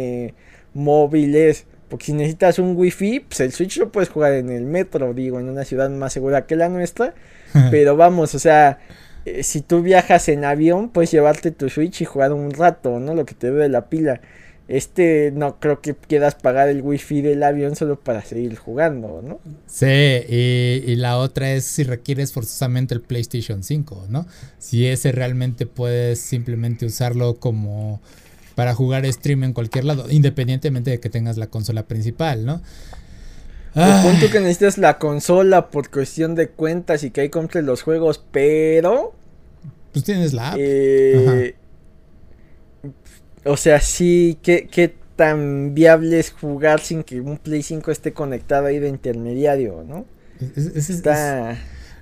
[0.75, 1.67] móvil es?
[1.89, 5.41] Porque si necesitas un wifi, pues el Switch lo puedes jugar en el metro, digo,
[5.41, 7.15] en una ciudad más segura que la nuestra.
[7.71, 8.79] pero vamos, o sea,
[9.25, 13.15] eh, si tú viajas en avión, puedes llevarte tu Switch y jugar un rato, ¿no?
[13.15, 14.21] Lo que te dé la pila.
[14.71, 19.41] Este no creo que quieras pagar el wifi del avión solo para seguir jugando, ¿no?
[19.67, 24.29] Sí, y, y, la otra es si requieres forzosamente el PlayStation 5, ¿no?
[24.59, 28.01] Si ese realmente puedes simplemente usarlo como
[28.55, 32.63] para jugar stream en cualquier lado, independientemente de que tengas la consola principal, ¿no?
[33.75, 37.83] El punto que necesitas la consola por cuestión de cuentas y que ahí compres los
[37.83, 39.15] juegos, pero.
[39.93, 40.59] Pues tienes la app.
[40.61, 41.55] Eh,
[43.45, 48.13] o sea, sí, ¿qué, ¿qué, tan viable es jugar sin que un Play 5 esté
[48.13, 50.07] conectado ahí de intermediario, ¿no?
[50.57, 51.59] Es, está.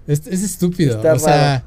[0.06, 1.00] Es, estúpido.
[1.00, 1.64] o sea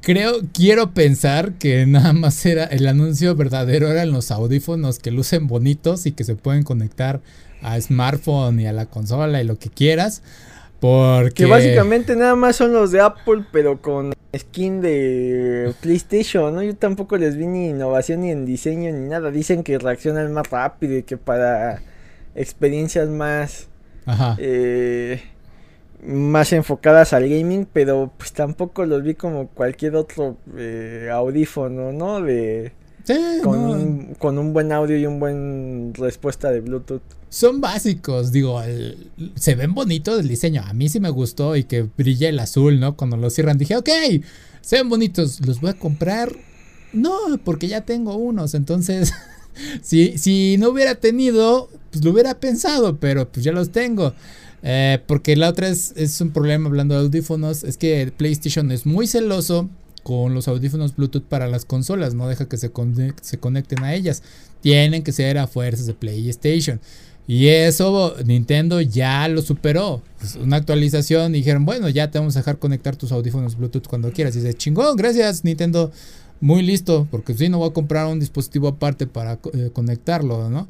[0.00, 5.46] creo, quiero pensar que nada más era el anuncio verdadero eran los audífonos que lucen
[5.46, 7.20] bonitos y que se pueden conectar
[7.62, 10.22] a smartphone y a la consola y lo que quieras.
[10.82, 11.44] Porque...
[11.44, 16.60] Que básicamente nada más son los de Apple, pero con skin de PlayStation, ¿no?
[16.60, 19.30] Yo tampoco les vi ni innovación ni en diseño ni nada.
[19.30, 21.80] Dicen que reaccionan más rápido y que para
[22.34, 23.68] experiencias más...
[24.06, 24.34] Ajá.
[24.40, 25.22] Eh,
[26.04, 32.20] más enfocadas al gaming, pero pues tampoco los vi como cualquier otro eh, audífono, ¿no?
[32.20, 32.72] De
[33.42, 37.02] con, Un, con un buen audio y un buen respuesta de Bluetooth.
[37.28, 38.60] Son básicos, digo,
[39.34, 40.62] se ven bonitos el diseño.
[40.64, 42.96] A mí sí me gustó y que brilla el azul, ¿no?
[42.96, 43.88] Cuando lo cierran dije, ok,
[44.60, 46.30] se ven bonitos, los voy a comprar.
[46.92, 49.14] No, porque ya tengo unos, entonces,
[49.82, 54.12] si, si no hubiera tenido, pues lo hubiera pensado, pero pues ya los tengo.
[54.62, 57.64] Eh, porque la otra es, es un problema hablando de audífonos.
[57.64, 59.68] Es que PlayStation es muy celoso
[60.02, 62.14] con los audífonos Bluetooth para las consolas.
[62.14, 62.70] No deja que se,
[63.20, 64.22] se conecten a ellas.
[64.60, 66.80] Tienen que ser a fuerzas de PlayStation.
[67.26, 70.02] Y eso Nintendo ya lo superó.
[70.40, 71.32] Una actualización.
[71.32, 74.34] Dijeron, bueno, ya te vamos a dejar conectar tus audífonos Bluetooth cuando quieras.
[74.36, 75.92] Y dice, chingón, gracias Nintendo.
[76.40, 77.06] Muy listo.
[77.10, 80.68] Porque si no voy a comprar un dispositivo aparte para eh, conectarlo, ¿no?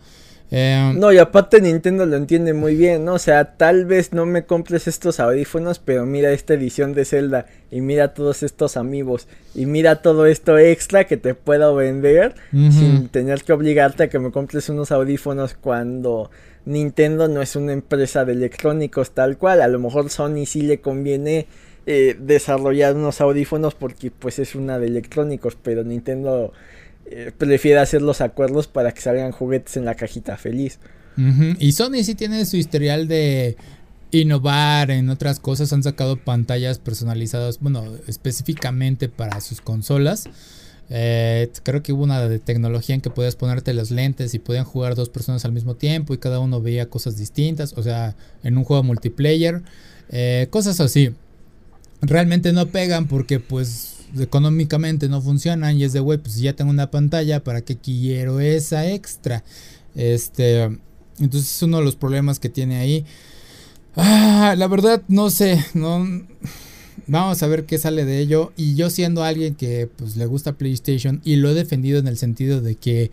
[0.55, 3.15] Em, no, y aparte Nintendo lo entiende muy bien, ¿no?
[3.15, 7.47] O sea, tal vez no me compres estos audífonos, pero mira esta edición de Zelda
[7.71, 13.09] y mira todos estos amigos y mira todo esto extra que te puedo vender sin
[13.09, 16.31] tener que obligarte a que me compres unos audífonos cuando
[16.67, 19.63] Nintendo no es una empresa de electrónicos tal cual.
[19.63, 21.47] A lo mejor Sony sí le conviene
[21.87, 26.53] eh, desarrollar unos audífonos porque pues es una de electrónicos, pero Nintendo
[27.15, 30.79] eh, prefiere hacer los acuerdos para que salgan juguetes en la cajita feliz.
[31.59, 33.57] Y Sony sí tiene su historial de
[34.13, 35.73] innovar en otras cosas.
[35.75, 40.25] Han sacado pantallas personalizadas, bueno, específicamente para sus consolas.
[40.89, 44.65] Eh, creo que hubo una de tecnología en que podías ponerte las lentes y podían
[44.65, 47.75] jugar dos personas al mismo tiempo y cada uno veía cosas distintas.
[47.77, 49.63] O sea, en un juego multiplayer.
[50.09, 51.15] Eh, cosas así.
[52.01, 56.71] Realmente no pegan porque pues económicamente no funcionan y es de, güey, pues ya tengo
[56.71, 59.45] una pantalla, ¿para qué quiero esa extra?
[59.95, 60.65] Este,
[61.19, 63.05] Entonces es uno de los problemas que tiene ahí.
[63.97, 66.07] Ah, la verdad no sé, no
[67.07, 70.55] vamos a ver qué sale de ello y yo siendo alguien que pues le gusta
[70.55, 73.11] PlayStation y lo he defendido en el sentido de que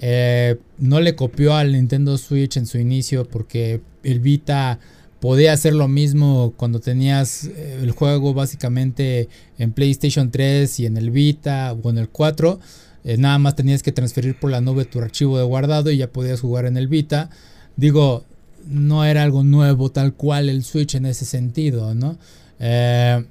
[0.00, 4.78] eh, no le copió al Nintendo Switch en su inicio porque el Vita
[5.20, 10.96] podía hacer lo mismo cuando tenías eh, el juego básicamente en PlayStation 3 y en
[10.96, 12.60] el Vita o en el 4.
[13.04, 16.10] Eh, nada más tenías que transferir por la nube tu archivo de guardado y ya
[16.12, 17.30] podías jugar en el Vita.
[17.76, 18.24] Digo,
[18.66, 22.18] no era algo nuevo tal cual el Switch en ese sentido, ¿no?
[22.60, 23.24] Eh,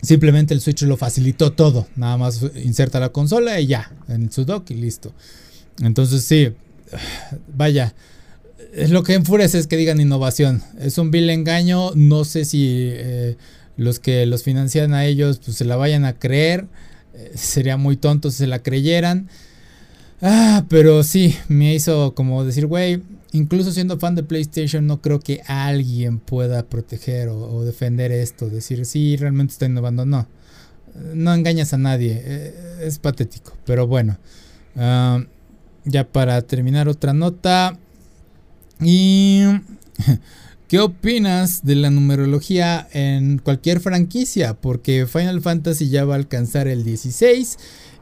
[0.00, 1.88] simplemente el Switch lo facilitó todo.
[1.96, 5.12] Nada más inserta la consola y ya, en su dock y listo.
[5.82, 6.52] Entonces sí,
[7.56, 7.94] vaya.
[8.72, 10.62] Lo que enfurece es que digan innovación.
[10.78, 11.92] Es un vil engaño.
[11.94, 13.36] No sé si eh,
[13.76, 16.66] los que los financian a ellos pues, se la vayan a creer.
[17.14, 19.28] Eh, sería muy tonto si se la creyeran.
[20.20, 23.02] Ah, pero sí, me hizo como decir, güey,
[23.32, 28.50] incluso siendo fan de PlayStation, no creo que alguien pueda proteger o, defender esto.
[28.50, 30.04] Decir, sí, realmente está innovando.
[30.04, 30.26] No,
[31.14, 32.20] no engañas a nadie.
[32.22, 33.56] Eh, es patético.
[33.64, 34.18] Pero bueno,
[34.76, 35.22] ah,
[35.84, 37.78] ya para terminar otra nota.
[38.80, 39.42] Y...
[40.68, 44.52] ¿Qué opinas de la numerología en cualquier franquicia?
[44.52, 47.56] Porque Final Fantasy ya va a alcanzar el 16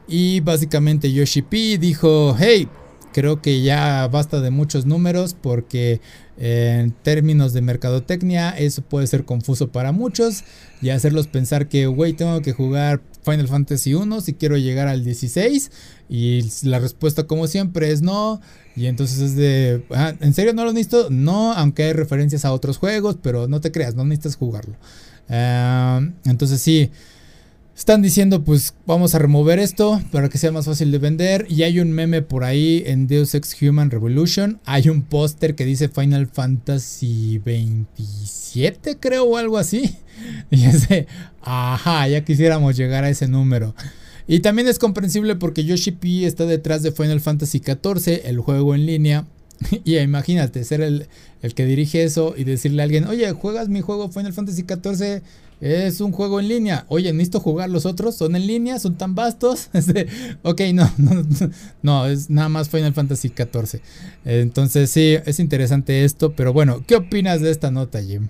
[0.09, 2.67] y básicamente Yoshi P dijo, hey,
[3.13, 6.01] creo que ya basta de muchos números porque
[6.37, 10.43] en términos de mercadotecnia eso puede ser confuso para muchos
[10.81, 15.05] y hacerlos pensar que, güey, tengo que jugar Final Fantasy 1 si quiero llegar al
[15.05, 15.71] 16
[16.09, 18.39] y la respuesta como siempre es no
[18.77, 21.09] y entonces es de, ah, ¿en serio no lo necesito?
[21.09, 24.75] No, aunque hay referencias a otros juegos, pero no te creas, no necesitas jugarlo.
[25.29, 26.91] Eh, entonces sí,
[27.75, 31.47] están diciendo, pues vamos a remover esto para que sea más fácil de vender.
[31.49, 34.59] Y hay un meme por ahí en Deus Ex Human Revolution.
[34.65, 39.95] Hay un póster que dice Final Fantasy 27, creo, o algo así.
[40.49, 41.05] Y ese,
[41.41, 43.75] ajá, ya quisiéramos llegar a ese número.
[44.27, 48.75] Y también es comprensible porque Yoshi P está detrás de Final Fantasy 14, el juego
[48.75, 49.25] en línea.
[49.85, 51.07] Y imagínate ser el,
[51.41, 55.23] el que dirige eso y decirle a alguien, oye, ¿juegas mi juego Final Fantasy 14?
[55.59, 56.85] Es un juego en línea.
[56.87, 58.15] Oye, necesito jugar los otros.
[58.15, 59.69] Son en línea, son tan vastos.
[59.77, 60.07] Este,
[60.43, 61.25] ok, no, no,
[61.81, 63.81] no, es nada más Final Fantasy XIV.
[64.25, 66.33] Entonces, sí, es interesante esto.
[66.33, 68.27] Pero bueno, ¿qué opinas de esta nota, Jim?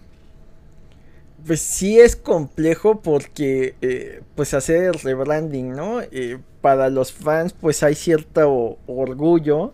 [1.47, 6.01] Pues sí es complejo porque, eh, pues hacer el rebranding, ¿no?
[6.01, 9.73] Eh, para los fans, pues hay cierto orgullo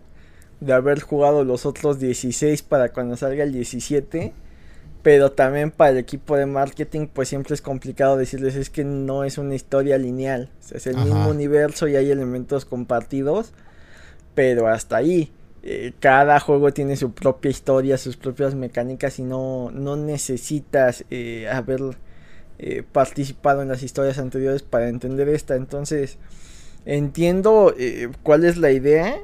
[0.60, 4.32] de haber jugado los otros 16 para cuando salga el 17
[5.04, 9.22] pero también para el equipo de marketing pues siempre es complicado decirles es que no
[9.22, 13.52] es una historia lineal, es el mismo universo y hay elementos compartidos,
[14.34, 15.30] pero hasta ahí.
[15.66, 21.48] Eh, cada juego tiene su propia historia, sus propias mecánicas y no, no necesitas eh,
[21.50, 21.80] haber
[22.58, 25.56] eh, participado en las historias anteriores para entender esta.
[25.56, 26.18] Entonces,
[26.84, 27.74] entiendo
[28.22, 29.16] cuál es la idea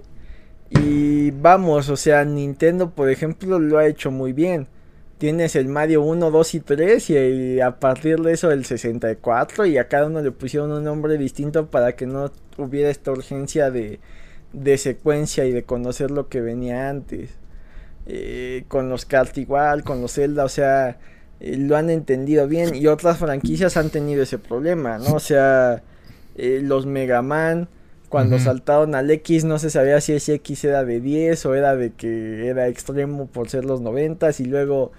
[0.71, 4.67] y vamos, o sea, Nintendo por ejemplo lo ha hecho muy bien
[5.21, 9.77] tienes el Mario 1, 2 y 3 y, a partir de eso el 64 y
[9.77, 14.01] a cada uno le pusieron un nombre distinto para que no hubiera esta urgencia de,
[14.53, 17.31] de secuencia y de conocer lo que venía antes.
[18.07, 20.99] Eh, con los Kart igual, con los Zelda, o sea,
[21.39, 25.15] eh, lo han entendido bien y otras franquicias han tenido ese problema, ¿no?
[25.15, 25.83] O sea,
[26.37, 27.69] eh, los Mega Man,
[28.09, 31.77] cuando saltaron al X no se sabía si ese X era de 10 o era
[31.77, 34.91] de que era extremo por ser los 90 y luego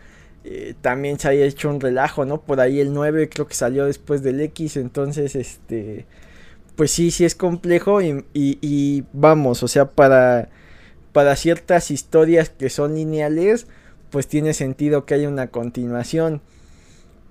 [0.81, 2.41] también se había hecho un relajo, ¿no?
[2.41, 6.05] Por ahí el 9 creo que salió después del X, entonces, este,
[6.75, 10.49] pues sí, sí es complejo y, y, vamos, o sea, para,
[11.11, 13.67] para ciertas historias que son lineales,
[14.09, 16.41] pues tiene sentido que haya una continuación.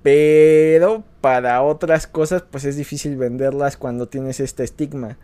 [0.02, 5.18] Pero para otras cosas, pues es difícil venderlas cuando tienes este estigma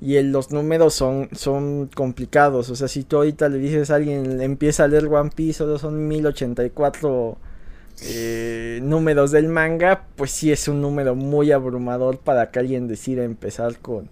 [0.00, 2.68] y los números son, son complicados.
[2.70, 5.78] O sea, si tú ahorita le dices a alguien, empieza a leer One Piece, solo
[5.78, 7.38] son 1084
[8.02, 13.24] eh, números del manga, pues sí es un número muy abrumador para que alguien decida
[13.24, 14.08] empezar con,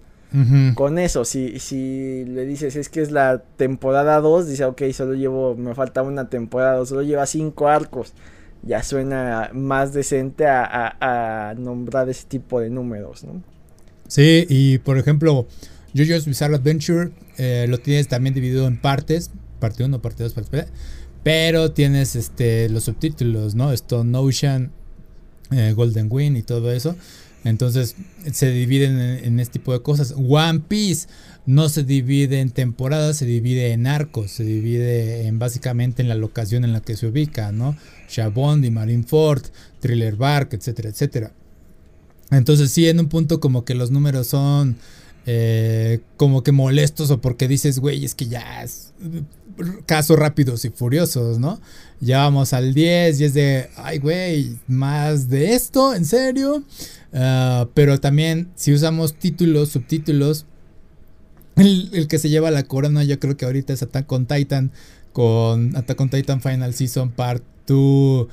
[0.75, 1.25] con eso.
[1.25, 5.75] Si, si le dices, es que es la temporada 2, dice, ok, solo llevo, me
[5.75, 8.13] falta una temporada, solo lleva 5 arcos.
[8.65, 13.43] Ya suena más decente a, a nombrar ese tipo de números, ¿no?
[14.07, 15.47] Sí, y por ejemplo,
[15.95, 20.67] JoJo's Bizarre Adventure eh, lo tienes también dividido en partes, parte 1, parte 2, parte
[21.23, 23.73] pero tienes este los subtítulos, ¿no?
[23.73, 24.73] Stone Ocean,
[25.51, 26.97] eh, Golden Wind y todo eso.
[27.45, 27.97] Entonces
[28.33, 30.15] se dividen en, este tipo de cosas.
[30.17, 31.09] One Piece
[31.45, 36.15] no se divide en temporadas, se divide en arcos, se divide en básicamente en la
[36.15, 37.77] locación en la que se ubica, ¿no?
[38.09, 39.43] Shabondi, Marineford,
[39.81, 41.33] Thriller Bark, etcétera, etcétera.
[42.31, 44.77] Entonces sí, en un punto como que los números son
[45.27, 48.93] eh, como que molestos o porque dices, güey, es que ya es
[49.87, 51.61] casos rápidos y furiosos, ¿no?
[52.01, 56.65] Ya vamos al 10 y es de, ay, güey, más de esto, ¿en serio?
[57.13, 60.47] Ah, pero también si usamos títulos, subtítulos,
[61.57, 64.73] el, que se lleva la corona yo creo que ahorita es Attack on Titan
[65.13, 68.27] con Attack on Titan Final Season Part 2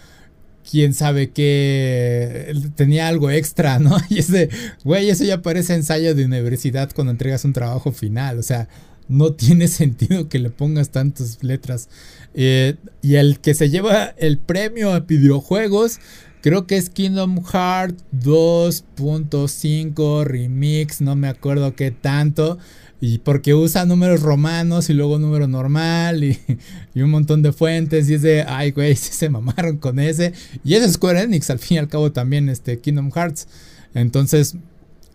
[0.70, 3.98] quién sabe qué tenía algo extra, ¿no?
[4.10, 4.50] Y ese,
[4.84, 8.68] güey, eso ya parece ensayo de universidad cuando entregas un trabajo final, o sea,
[9.08, 11.90] no tiene sentido que le pongas tantas letras.
[12.34, 16.00] Eh, y el que se lleva el premio a videojuegos,
[16.42, 22.58] creo que es Kingdom Hearts 2.5 Remix, no me acuerdo qué tanto.
[23.02, 26.38] Y porque usa números romanos y luego número normal y,
[26.96, 28.10] un montón de fuentes.
[28.10, 30.34] Y es de, ay, güey, se mamaron con ese.
[30.64, 33.48] Y es Square Enix, al fin y al cabo, también este Kingdom Hearts.
[33.94, 34.56] Entonces,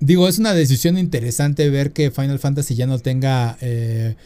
[0.00, 4.16] digo, es una decisión interesante ver que Final Fantasy ya no tenga eh,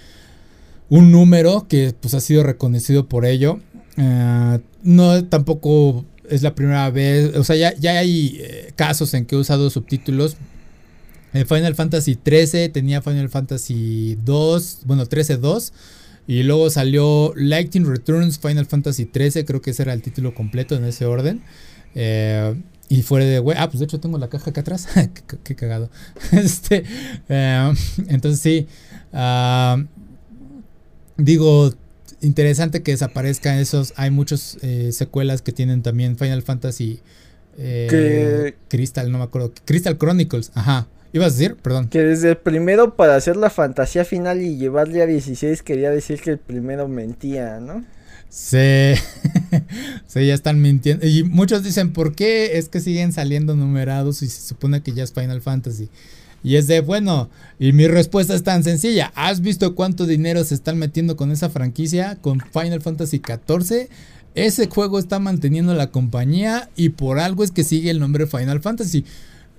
[0.89, 3.61] un número que pues ha sido reconocido por ello.
[3.97, 9.25] Eh, no tampoco es la primera vez, o sea, ya, ya hay eh, casos en
[9.25, 10.37] que he usado subtítulos
[11.33, 15.73] Final Fantasy 13 tenía Final Fantasy 2, bueno, 13-2.
[16.29, 20.77] Y luego salió Lightning Returns Final Fantasy 13, creo que ese era el título completo
[20.77, 21.43] en ese orden.
[21.95, 22.55] Eh,
[22.91, 24.89] y fuera de, ah, pues de hecho tengo la caja acá atrás.
[25.45, 25.91] qué, cagado.
[26.33, 26.85] este,
[27.31, 27.73] eh,
[28.09, 28.67] entonces sí.
[29.11, 29.83] Ah,
[31.17, 31.73] digo,
[32.21, 33.95] interesante que desaparezcan esos.
[33.97, 37.01] Hay muchas eh, secuelas que tienen también Final Fantasy.
[38.69, 39.53] Crystal, no me acuerdo.
[39.65, 40.89] Crystal Chronicles, ajá.
[41.13, 41.57] ¿Ibas a decir?
[41.57, 41.89] Perdón.
[41.89, 46.21] Que desde el primero para hacer la fantasía final y llevarle a 16 quería decir
[46.21, 47.85] que el primero mentía, ¿no?
[48.29, 48.93] Sí,
[50.07, 51.07] sí, ya están mintiendo.
[51.07, 55.03] Y muchos dicen, ¿por qué es que siguen saliendo numerados y se supone que ya
[55.03, 55.89] es Final Fantasy?
[56.45, 59.13] Y es de, bueno, y mi respuesta es tan sencilla.
[59.15, 62.17] ¿Has visto cuánto dinero se están metiendo con esa franquicia?
[62.21, 63.89] Con Final Fantasy XIV.
[64.35, 68.61] Ese juego está manteniendo la compañía y por algo es que sigue el nombre Final
[68.61, 69.05] Fantasy.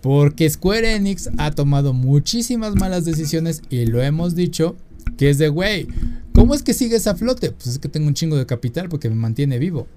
[0.01, 4.77] Porque Square Enix ha tomado muchísimas malas decisiones y lo hemos dicho,
[5.17, 5.87] que es de, güey,
[6.33, 7.51] ¿cómo es que sigues a flote?
[7.51, 9.87] Pues es que tengo un chingo de capital porque me mantiene vivo.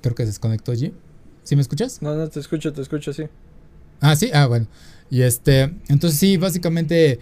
[0.00, 0.94] Creo que se desconectó allí.
[1.42, 2.00] ¿Sí me escuchas?
[2.00, 3.24] No, no, te escucho, te escucho, sí.
[4.00, 4.66] Ah, sí, ah, bueno.
[5.10, 7.20] Y este, entonces sí, básicamente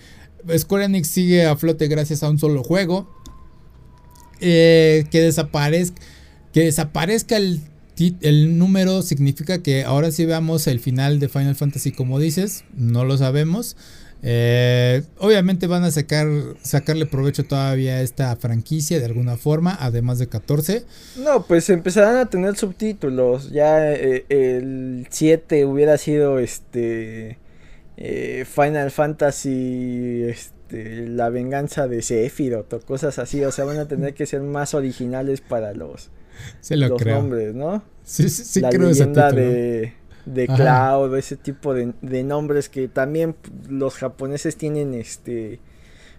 [0.56, 3.08] Square Enix sigue a flote gracias a un solo juego.
[4.40, 6.02] Eh, que desaparezca,
[6.52, 7.60] que desaparezca el
[8.20, 13.04] el número significa que ahora sí veamos el final de Final Fantasy como dices, no
[13.04, 13.76] lo sabemos.
[14.24, 16.28] Eh, obviamente van a sacar
[16.62, 20.84] sacarle provecho todavía a esta franquicia de alguna forma, además de 14.
[21.16, 23.50] No, pues empezarán a tener subtítulos.
[23.50, 27.38] Ya eh, el 7 hubiera sido este
[27.96, 33.88] eh, Final Fantasy este, la venganza de Sephiroth o cosas así, o sea, van a
[33.88, 36.10] tener que ser más originales para los
[36.60, 37.82] Se lo los nombres, ¿no?
[38.04, 43.34] Sí, sí, sí la creo leyenda de, de Cloud, ese tipo de, nombres que también
[43.68, 45.60] los japoneses tienen este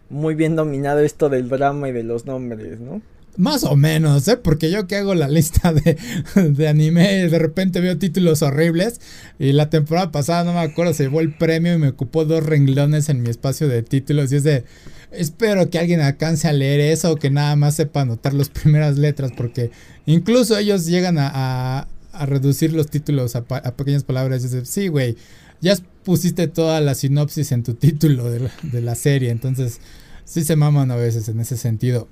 [0.09, 3.01] muy bien dominado esto del drama y de los nombres, ¿no?
[3.35, 4.37] Más o menos, ¿eh?
[4.37, 5.97] Porque yo que hago la lista de,
[6.35, 9.01] de anime, de repente veo títulos horribles.
[9.39, 12.45] Y la temporada pasada, no me acuerdo, se llevó el premio y me ocupó dos
[12.45, 14.31] renglones en mi espacio de títulos.
[14.31, 14.65] Y es de,
[15.11, 18.99] espero que alguien alcance a leer eso o que nada más sepa anotar las primeras
[18.99, 19.31] letras.
[19.35, 19.71] Porque
[20.05, 24.43] incluso ellos llegan a, a, reducir los títulos a, pequeñas palabras.
[24.43, 25.17] Y es sí, güey,
[25.59, 29.31] ya pusiste toda la sinopsis en tu título de de la serie.
[29.31, 29.79] Entonces,
[30.23, 32.07] sí se maman a veces en ese sentido.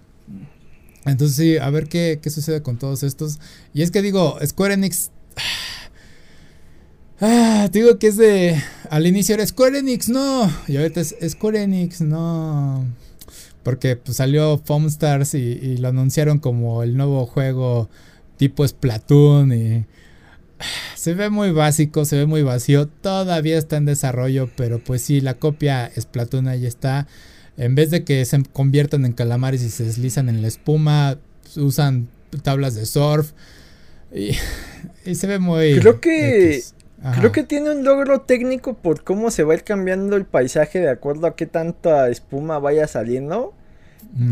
[1.06, 3.40] Entonces sí, a ver qué, qué sucede con todos estos.
[3.74, 5.12] Y es que digo, Square Enix...
[7.24, 8.60] Ah, digo que es de...
[8.90, 10.52] Al inicio era Square Enix, no.
[10.68, 12.84] Y ahorita es Square Enix, no.
[13.62, 17.92] Porque pues, salió Foam Stars y, y, lo anunciaron como el nuevo juego
[18.38, 19.86] tipo Splatoon y...
[20.96, 22.88] Se ve muy básico, se ve muy vacío.
[22.88, 27.08] Todavía está en desarrollo, pero pues sí, la copia Splatoon ahí está.
[27.58, 31.18] En vez de que se conviertan en calamares y se deslizan en la espuma,
[31.56, 32.08] usan
[32.44, 33.32] tablas de surf.
[34.14, 34.34] Y,
[35.16, 35.80] se ve muy.
[35.80, 36.62] Creo que.
[37.18, 40.80] Creo que tiene un logro técnico por cómo se va a ir cambiando el paisaje
[40.80, 43.56] de acuerdo a qué tanta espuma vaya saliendo.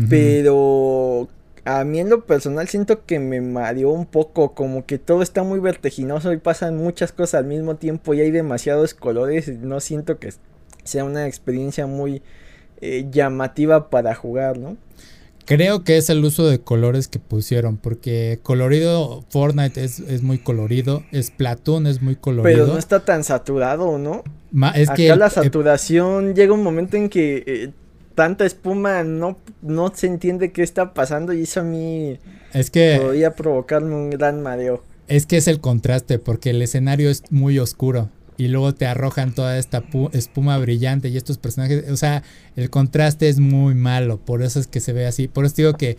[0.08, 1.28] Pero
[1.64, 5.42] a mí en lo personal siento que me mareó un poco, como que todo está
[5.42, 10.18] muy vertiginoso y pasan muchas cosas al mismo tiempo y hay demasiados colores, no siento
[10.18, 10.32] que
[10.84, 12.22] sea una experiencia muy
[12.80, 14.76] eh, llamativa para jugar, ¿no?
[15.44, 21.02] Creo que es el uso de colores que pusieron, porque colorido Fortnite es, muy colorido,
[21.12, 22.58] Splatoon es muy colorido.
[22.58, 24.22] Pero no está tan saturado, ¿no?
[24.74, 27.70] es Acá que la saturación llega un momento en que eh,
[28.14, 32.18] tanta espuma no, no se entiende qué está pasando y eso a mí
[32.52, 34.84] es que podría provocarme un gran mareo.
[35.08, 38.08] Es que es el contraste, porque el escenario es muy oscuro
[38.40, 42.22] y luego te arrojan toda esta espuma brillante y estos personajes, o sea,
[42.56, 45.74] el contraste es muy malo, por eso es que se ve así, por eso digo
[45.74, 45.98] que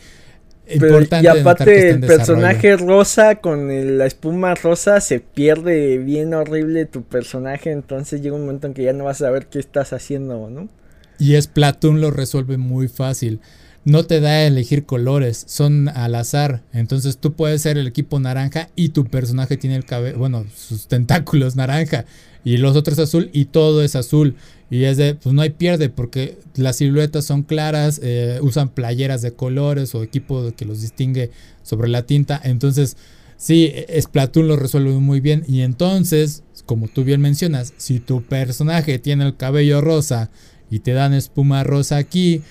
[0.68, 7.04] importante y aparte el personaje rosa con la espuma rosa se pierde bien horrible tu
[7.04, 10.50] personaje, entonces llega un momento en que ya no vas a saber qué estás haciendo,
[10.50, 10.68] ¿no?
[11.20, 13.40] Y Splatoon lo resuelve muy fácil.
[13.84, 16.62] No te da a elegir colores, son al azar.
[16.72, 20.88] Entonces tú puedes ser el equipo naranja y tu personaje tiene el cabello, bueno, sus
[20.88, 22.06] tentáculos naranja
[22.44, 24.36] y los otros azul y todo es azul.
[24.70, 29.22] Y es de, pues no hay pierde porque las siluetas son claras, eh, usan playeras
[29.22, 31.30] de colores o equipo que los distingue
[31.62, 32.40] sobre la tinta.
[32.44, 32.96] Entonces,
[33.36, 35.44] sí, Splatoon lo resuelve muy bien.
[35.48, 40.30] Y entonces, como tú bien mencionas, si tu personaje tiene el cabello rosa
[40.70, 42.42] y te dan espuma rosa aquí,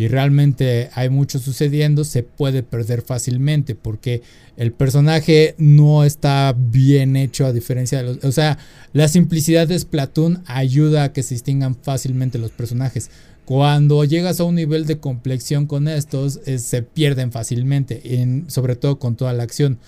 [0.00, 4.22] y realmente hay mucho sucediendo, se puede perder fácilmente porque
[4.56, 8.24] el personaje no está bien hecho a diferencia de los...
[8.24, 8.56] O sea,
[8.94, 13.10] la simplicidad de Splatoon ayuda a que se distingan fácilmente los personajes.
[13.44, 18.98] Cuando llegas a un nivel de complexión con estos, se pierden fácilmente, en, sobre todo
[18.98, 19.78] con toda la acción.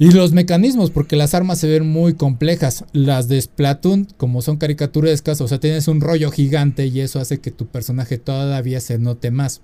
[0.00, 2.86] Y los mecanismos, porque las armas se ven muy complejas.
[2.94, 7.40] Las de Splatoon, como son caricaturescas, o sea, tienes un rollo gigante y eso hace
[7.40, 9.60] que tu personaje todavía se note más.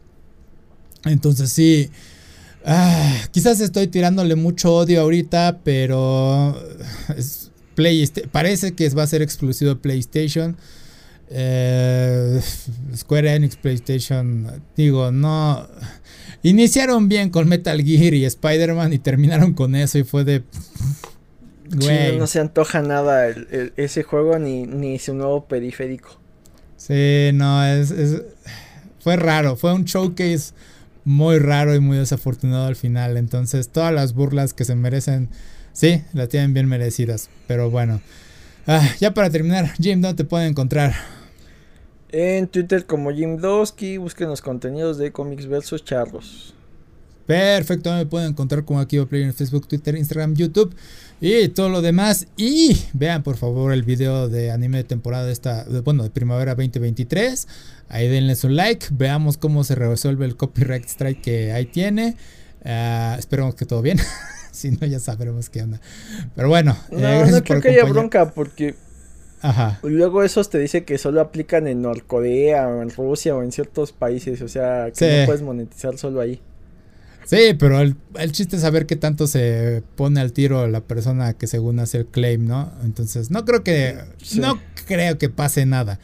[1.06, 1.88] Entonces sí,
[2.66, 6.54] ah, quizás estoy tirándole mucho odio ahorita, pero
[8.30, 10.54] parece que va a ser exclusivo de PlayStation.
[11.30, 12.42] Eh,
[12.94, 15.66] Square Enix PlayStation, digo, no
[16.42, 20.42] Iniciaron bien con Metal Gear y Spider-Man y terminaron con eso y fue de...
[22.18, 23.28] no se antoja nada
[23.76, 26.20] ese juego ni, ni su nuevo periférico.
[26.76, 27.92] Sí, no, es,
[29.00, 30.52] Fue raro, fue un showcase
[31.04, 33.16] muy raro y muy desafortunado al final.
[33.16, 35.28] Entonces, todas las burlas que se merecen,
[35.72, 37.30] sí, las tienen bien merecidas.
[37.46, 38.00] Pero bueno,
[38.66, 40.94] ah, ya para terminar, Jim, ¿dónde te pueden encontrar?
[42.10, 46.54] En Twitter como Jim Dosky, busquen los contenidos de Comics versus Charlos.
[47.26, 50.72] Perfecto, me pueden encontrar como aquí Play en Facebook, Twitter, Instagram, YouTube
[51.20, 52.28] y todo lo demás.
[52.36, 56.54] Y vean por favor el video de anime de temporada de esta, bueno, de primavera
[56.54, 57.48] 2023.
[57.88, 62.16] Ahí denles un like, veamos cómo se resuelve el copyright strike que ahí tiene.
[62.64, 63.98] Uh, esperemos que todo bien.
[64.52, 65.80] si no, ya sabremos qué onda.
[66.36, 68.76] Pero bueno, no, eh, no creo que haya bronca porque
[69.42, 69.78] Ajá.
[69.82, 73.92] Luego esos te dice que solo aplican en Norcorea o en Rusia o en ciertos
[73.92, 76.40] países, o sea, que no puedes monetizar solo ahí.
[77.26, 77.96] Sí, pero el,
[78.30, 82.06] chiste es saber qué tanto se pone al tiro la persona que según hace el
[82.06, 82.72] claim, ¿no?
[82.84, 83.96] Entonces, no creo que
[84.36, 85.98] no creo que pase nada.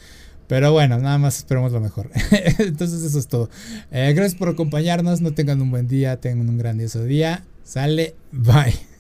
[0.49, 2.11] Pero bueno, nada más esperemos lo mejor.
[2.59, 3.49] Entonces, eso es todo.
[3.93, 5.21] Eh, gracias por acompañarnos.
[5.21, 7.45] No tengan un buen día, tengan un grandioso día.
[7.63, 8.92] Sale, bye.